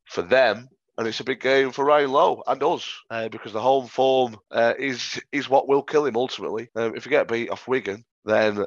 for 0.06 0.22
them, 0.22 0.70
and 0.98 1.08
it's 1.08 1.20
a 1.20 1.26
big 1.26 1.42
game 1.42 1.72
for 1.72 1.86
Ryan 1.86 2.12
Lowe 2.12 2.44
and 2.48 2.62
us 2.64 2.90
uh, 3.10 3.30
because 3.30 3.54
the 3.54 3.62
home 3.62 3.88
form 3.88 4.38
uh, 4.52 4.74
is 4.78 5.20
is 5.32 5.50
what 5.50 5.68
will 5.68 5.84
kill 5.84 6.06
him 6.06 6.16
ultimately. 6.18 6.70
Um, 6.76 6.96
if 6.96 7.06
you 7.06 7.10
get 7.10 7.28
beat 7.28 7.50
off 7.50 7.68
Wigan, 7.68 8.06
then 8.24 8.66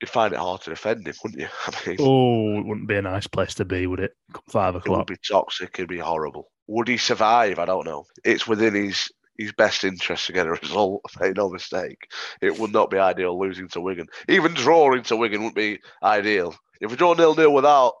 you'd 0.00 0.10
find 0.10 0.32
it 0.32 0.38
hard 0.38 0.60
to 0.62 0.70
defend 0.70 1.06
him, 1.06 1.14
wouldn't 1.22 1.40
you? 1.42 1.48
I 1.66 1.88
mean, 1.88 1.96
Oh, 2.00 2.58
it 2.58 2.66
wouldn't 2.66 2.88
be 2.88 2.96
a 2.96 3.02
nice 3.02 3.26
place 3.26 3.54
to 3.54 3.64
be, 3.64 3.86
would 3.86 4.00
it? 4.00 4.12
Come 4.32 4.42
five 4.48 4.76
it 4.76 4.88
would 4.88 5.06
be 5.06 5.16
toxic. 5.28 5.70
It'd 5.74 5.88
be 5.88 5.98
horrible. 5.98 6.50
Would 6.66 6.88
he 6.88 6.96
survive? 6.96 7.58
I 7.58 7.64
don't 7.66 7.86
know. 7.86 8.06
It's 8.24 8.46
within 8.46 8.74
his 8.74 9.10
his 9.38 9.52
best 9.52 9.84
interest 9.84 10.26
to 10.26 10.32
get 10.32 10.46
a 10.46 10.50
result. 10.62 11.02
Make 11.20 11.36
no 11.36 11.48
mistake. 11.48 12.10
It 12.40 12.58
would 12.58 12.72
not 12.72 12.90
be 12.90 12.98
ideal 12.98 13.38
losing 13.38 13.68
to 13.68 13.80
Wigan. 13.80 14.06
Even 14.28 14.54
drawing 14.54 15.02
to 15.04 15.16
Wigan 15.16 15.40
wouldn't 15.40 15.56
be 15.56 15.80
ideal. 16.02 16.54
If 16.80 16.90
we 16.90 16.96
draw 16.96 17.14
nil 17.14 17.34
nil 17.34 17.52
without 17.52 17.94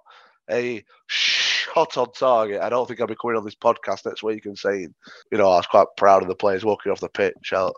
a 0.50 0.84
shot 1.06 1.96
on 1.96 2.12
target, 2.12 2.60
I 2.60 2.68
don't 2.68 2.86
think 2.86 3.00
I'll 3.00 3.06
be 3.06 3.16
coming 3.20 3.36
on 3.36 3.44
this 3.44 3.54
podcast 3.54 4.06
next 4.06 4.22
week 4.22 4.46
and 4.46 4.58
saying, 4.58 4.94
you 5.30 5.38
know, 5.38 5.50
I 5.50 5.56
was 5.56 5.66
quite 5.66 5.86
proud 5.96 6.22
of 6.22 6.28
the 6.28 6.34
players 6.34 6.64
walking 6.64 6.92
off 6.92 7.00
the 7.00 7.08
pitch. 7.08 7.52
I'll, 7.52 7.74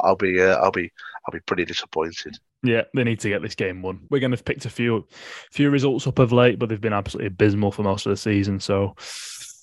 I'll 0.00 0.16
be, 0.16 0.40
uh, 0.40 0.56
I'll 0.56 0.70
be, 0.70 0.92
I'll 1.26 1.32
be 1.32 1.40
pretty 1.40 1.64
disappointed. 1.64 2.38
Yeah, 2.62 2.82
they 2.94 3.04
need 3.04 3.20
to 3.20 3.28
get 3.28 3.40
this 3.42 3.54
game 3.54 3.80
won. 3.80 4.00
We're 4.10 4.20
going 4.20 4.32
to 4.32 4.36
have 4.36 4.44
picked 4.44 4.66
a 4.66 4.70
few 4.70 5.06
few 5.50 5.70
results 5.70 6.06
up 6.06 6.18
of 6.18 6.30
late, 6.30 6.58
but 6.58 6.68
they've 6.68 6.80
been 6.80 6.92
absolutely 6.92 7.28
abysmal 7.28 7.72
for 7.72 7.82
most 7.82 8.04
of 8.04 8.10
the 8.10 8.18
season. 8.18 8.60
So, 8.60 8.96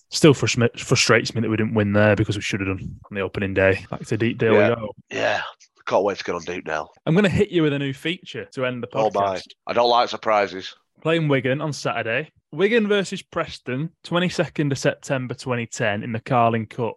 still 0.09 0.33
frus- 0.33 0.79
frustrates 0.79 1.33
me 1.35 1.41
that 1.41 1.49
we 1.49 1.57
didn't 1.57 1.73
win 1.73 1.93
there 1.93 2.15
because 2.15 2.35
we 2.35 2.41
should 2.41 2.59
have 2.61 2.77
done 2.77 2.99
on 3.09 3.15
the 3.15 3.21
opening 3.21 3.53
day. 3.53 3.85
Back 3.89 4.05
to 4.07 4.17
Deepdale 4.17 4.53
Yeah. 4.53 4.69
we 4.69 4.75
go. 4.75 4.89
Yeah, 5.09 5.41
can't 5.85 6.03
wait 6.03 6.17
to 6.17 6.23
get 6.23 6.35
on 6.35 6.41
deep 6.43 6.65
now. 6.65 6.89
I'm 7.05 7.13
going 7.13 7.23
to 7.23 7.29
hit 7.29 7.49
you 7.49 7.63
with 7.63 7.73
a 7.73 7.79
new 7.79 7.93
feature 7.93 8.45
to 8.53 8.65
end 8.65 8.83
the 8.83 8.87
Oh 8.93 9.09
podcast. 9.09 9.13
my, 9.15 9.41
I 9.67 9.73
don't 9.73 9.89
like 9.89 10.09
surprises. 10.09 10.73
Playing 11.01 11.27
Wigan 11.27 11.61
on 11.61 11.73
Saturday. 11.73 12.31
Wigan 12.51 12.87
versus 12.87 13.21
Preston, 13.21 13.91
22nd 14.05 14.71
of 14.71 14.77
September 14.77 15.33
2010 15.33 16.03
in 16.03 16.11
the 16.13 16.19
Carling 16.19 16.65
Cup. 16.65 16.95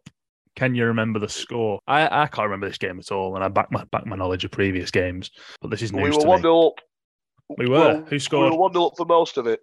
Can 0.57 0.75
you 0.75 0.87
remember 0.87 1.19
the 1.19 1.29
score? 1.29 1.81
I, 1.87 2.23
I 2.23 2.27
can't 2.27 2.47
remember 2.47 2.69
this 2.69 2.79
game 2.79 2.99
at 2.99 3.11
all, 3.13 3.35
and 3.35 3.45
I 3.45 3.49
back 3.49 3.71
my 3.73 3.85
back 3.85 4.05
my 4.07 4.17
knowledge 4.17 4.45
of 4.45 4.51
previous 4.51 4.91
games, 4.91 5.31
but 5.61 5.71
this 5.71 5.81
is 5.83 5.93
new. 5.93 6.03
We 6.03 6.11
were 6.11 6.19
one 6.25 6.39
me. 6.39 6.43
0 6.43 6.61
up. 6.69 6.73
We 7.57 7.69
were. 7.69 8.05
Who 8.09 8.19
scored? 8.19 8.51
We 8.51 8.57
were 8.57 8.61
one 8.63 8.73
0 8.73 8.87
up 8.87 8.93
for 8.97 9.07
most 9.07 9.39
of 9.39 9.47
it. 9.47 9.61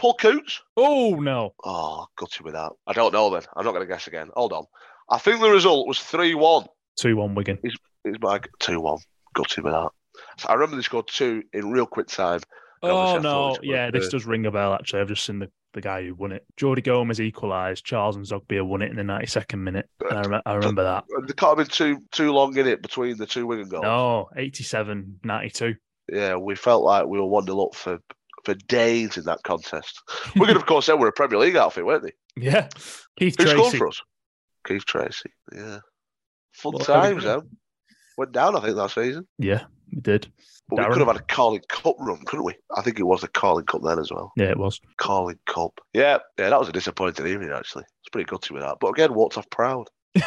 Paul 0.00 0.14
Coutts. 0.14 0.62
Oh 0.78 1.14
no! 1.16 1.54
Oh, 1.62 2.06
gutted 2.16 2.40
with 2.40 2.54
that. 2.54 2.72
I 2.86 2.94
don't 2.94 3.12
know 3.12 3.28
then. 3.28 3.42
I'm 3.54 3.64
not 3.66 3.72
going 3.72 3.86
to 3.86 3.92
guess 3.92 4.06
again. 4.06 4.30
Hold 4.34 4.54
on. 4.54 4.64
I 5.10 5.18
think 5.18 5.40
the 5.40 5.50
result 5.50 5.86
was 5.86 6.00
3 6.00 6.34
1. 6.34 6.64
2 6.96 7.16
1 7.16 7.34
Wigan. 7.34 7.58
It's 7.62 7.76
my 8.20 8.40
2 8.60 8.80
1. 8.80 8.98
Gutted 9.34 9.62
with 9.64 9.74
that. 9.74 9.90
I 10.46 10.54
remember 10.54 10.76
they 10.76 10.82
scored 10.82 11.08
two 11.08 11.42
in 11.52 11.70
real 11.70 11.86
quick 11.86 12.08
time. 12.08 12.40
Oh, 12.82 12.96
obviously 12.96 13.28
I 13.28 13.32
thought 13.32 13.58
no. 13.62 13.72
Yeah, 13.74 13.90
this 13.90 14.08
does 14.08 14.24
ring 14.24 14.46
a 14.46 14.50
bell, 14.50 14.72
actually. 14.72 15.00
I've 15.00 15.08
just 15.08 15.24
seen 15.24 15.38
the, 15.38 15.50
the 15.74 15.82
guy 15.82 16.02
who 16.02 16.14
won 16.14 16.32
it. 16.32 16.46
Jordi 16.58 16.82
Gomez 16.82 17.20
equalised. 17.20 17.84
Charles 17.84 18.16
N'Zogbia 18.16 18.66
won 18.66 18.80
it 18.80 18.90
in 18.90 18.96
the 18.96 19.02
92nd 19.02 19.58
minute. 19.58 19.88
And 20.08 20.18
I, 20.18 20.22
rem- 20.22 20.42
I 20.46 20.54
remember 20.54 20.84
that. 20.84 21.04
They 21.26 21.34
can't 21.34 21.58
have 21.58 21.68
been 21.68 21.74
too 21.74 21.98
too 22.10 22.32
long 22.32 22.56
in 22.56 22.66
it 22.66 22.80
between 22.80 23.18
the 23.18 23.26
two 23.26 23.46
Wigan 23.46 23.68
goals. 23.68 23.82
No, 23.82 24.30
87 24.34 25.20
92. 25.24 25.74
Yeah, 26.10 26.36
we 26.36 26.54
felt 26.54 26.82
like 26.82 27.06
we 27.06 27.18
were 27.18 27.26
1 27.26 27.44
0 27.44 27.60
up 27.60 27.74
for, 27.74 27.98
for 28.44 28.54
days 28.54 29.16
in 29.16 29.24
that 29.24 29.42
contest. 29.44 30.00
we 30.34 30.40
Wigan, 30.40 30.56
of 30.56 30.66
course, 30.66 30.86
then 30.86 30.98
were 30.98 31.08
a 31.08 31.12
Premier 31.12 31.38
League 31.38 31.56
outfit, 31.56 31.84
weren't 31.86 32.02
they? 32.04 32.12
Yeah. 32.36 32.68
Keith 33.18 33.36
Who 33.38 33.46
scored 33.46 33.72
Treacy. 33.72 33.78
for 33.78 33.88
us? 33.88 34.00
Keith 34.66 34.84
Treacy. 34.86 35.30
Yeah. 35.54 35.78
Fun 36.52 36.72
Well, 36.74 36.84
times, 36.84 37.24
then. 37.24 37.40
Went 38.18 38.32
down, 38.32 38.56
I 38.56 38.60
think, 38.60 38.76
that 38.76 38.90
season. 38.90 39.26
Yeah, 39.38 39.64
we 39.92 40.00
did. 40.00 40.30
But 40.68 40.78
we 40.78 40.84
could 40.92 40.98
have 40.98 41.08
had 41.08 41.16
a 41.16 41.24
Carling 41.24 41.62
Cup 41.68 41.96
run, 41.98 42.22
couldn't 42.26 42.44
we? 42.44 42.54
I 42.76 42.82
think 42.82 43.00
it 43.00 43.04
was 43.04 43.22
the 43.22 43.28
Carling 43.28 43.64
Cup 43.66 43.80
then 43.82 43.98
as 43.98 44.12
well. 44.12 44.32
Yeah, 44.36 44.50
it 44.50 44.58
was. 44.58 44.80
Carling 44.98 45.38
Cup. 45.46 45.80
Yeah, 45.94 46.18
yeah, 46.38 46.50
that 46.50 46.58
was 46.60 46.68
a 46.68 46.72
disappointing 46.72 47.26
evening, 47.26 47.50
actually. 47.52 47.84
It's 48.02 48.08
pretty 48.12 48.26
gutty 48.26 48.54
with 48.54 48.62
that. 48.62 48.76
But 48.80 48.88
again, 48.90 49.14
walked 49.14 49.36
off 49.38 49.48
proud. 49.50 49.88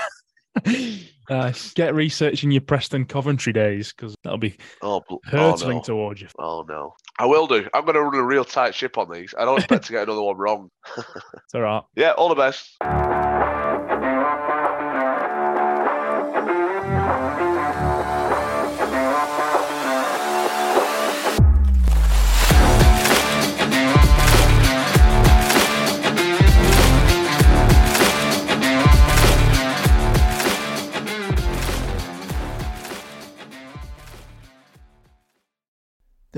uh, 1.30 1.52
get 1.76 1.96
researching 1.96 2.52
your 2.52 2.62
Preston 2.62 3.06
Coventry 3.06 3.54
days 3.54 3.94
because 3.94 4.16
that'll 4.24 4.38
be 4.38 4.58
Oh, 4.82 5.02
bl- 5.08 5.16
oh, 5.16 5.20
hurtling 5.26 5.78
no. 5.78 5.84
towards 5.84 6.22
you. 6.22 6.28
Oh, 6.39 6.66
no. 6.68 6.94
I 7.20 7.26
will 7.26 7.48
do. 7.48 7.68
I'm 7.74 7.84
going 7.84 7.96
to 7.96 8.02
run 8.02 8.16
a 8.16 8.24
real 8.24 8.46
tight 8.46 8.74
ship 8.76 8.98
on 8.98 9.12
these. 9.12 9.34
I 9.38 9.46
don't 9.46 9.58
expect 9.60 9.86
to 9.86 9.92
get 9.94 10.04
another 10.04 10.22
one 10.24 10.38
wrong. 10.38 10.70
It's 10.98 11.56
all 11.56 11.62
right. 11.62 11.84
Yeah, 11.96 12.12
all 12.12 12.30
the 12.30 12.36
best. 12.36 12.76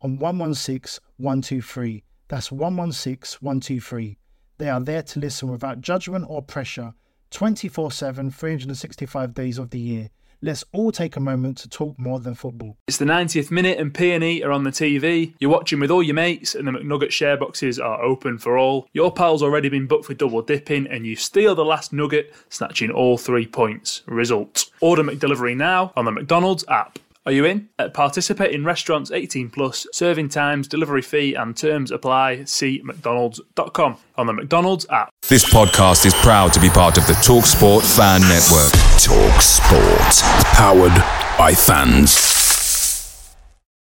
on 0.00 0.18
116 0.18 1.02
123. 1.18 2.04
That's 2.28 2.52
116 2.52 3.38
123. 3.40 4.18
They 4.58 4.68
are 4.68 4.80
there 4.80 5.02
to 5.02 5.20
listen 5.20 5.50
without 5.50 5.80
judgment 5.80 6.26
or 6.28 6.42
pressure 6.42 6.94
24 7.30 7.92
7, 7.92 8.30
365 8.30 9.34
days 9.34 9.58
of 9.58 9.70
the 9.70 9.78
year. 9.78 10.10
Let's 10.42 10.64
all 10.72 10.90
take 10.90 11.16
a 11.16 11.20
moment 11.20 11.58
to 11.58 11.68
talk 11.68 11.98
more 11.98 12.18
than 12.18 12.34
football. 12.34 12.78
It's 12.88 12.96
the 12.96 13.04
90th 13.04 13.50
minute 13.50 13.78
and 13.78 13.92
PNE 13.92 14.42
are 14.42 14.50
on 14.50 14.64
the 14.64 14.70
TV. 14.70 15.34
You're 15.38 15.50
watching 15.50 15.80
with 15.80 15.90
all 15.90 16.02
your 16.02 16.14
mates 16.14 16.54
and 16.54 16.66
the 16.66 16.72
McNugget 16.72 17.10
share 17.10 17.36
boxes 17.36 17.78
are 17.78 18.02
open 18.02 18.38
for 18.38 18.56
all. 18.56 18.88
Your 18.94 19.12
pal's 19.12 19.42
already 19.42 19.68
been 19.68 19.86
booked 19.86 20.06
for 20.06 20.14
double 20.14 20.40
dipping 20.40 20.86
and 20.86 21.06
you 21.06 21.14
steal 21.14 21.54
the 21.54 21.64
last 21.64 21.92
nugget, 21.92 22.32
snatching 22.48 22.90
all 22.90 23.18
three 23.18 23.46
points. 23.46 24.02
Result. 24.06 24.64
Order 24.80 25.02
McDelivery 25.02 25.54
now 25.54 25.92
on 25.94 26.06
the 26.06 26.12
McDonald's 26.12 26.64
app. 26.68 26.98
Are 27.30 27.32
you 27.32 27.44
in? 27.44 27.68
Uh, 27.78 27.88
participate 27.88 28.50
in 28.50 28.64
restaurants 28.64 29.12
18 29.12 29.50
plus, 29.50 29.86
serving 29.92 30.30
times, 30.30 30.66
delivery 30.66 31.00
fee 31.00 31.34
and 31.34 31.56
terms 31.56 31.92
apply. 31.92 32.42
See 32.42 32.82
mcdonalds.com 32.82 33.98
on 34.16 34.26
the 34.26 34.32
McDonald's 34.32 34.84
app. 34.90 35.10
This 35.28 35.44
podcast 35.44 36.06
is 36.06 36.14
proud 36.14 36.52
to 36.54 36.60
be 36.60 36.68
part 36.68 36.98
of 36.98 37.06
the 37.06 37.12
TalkSport 37.12 37.82
Fan 37.96 38.22
Network. 38.22 38.72
Talk 38.98 39.40
Sport. 39.40 40.44
Powered 40.56 40.96
by 41.38 41.54
fans. 41.54 42.39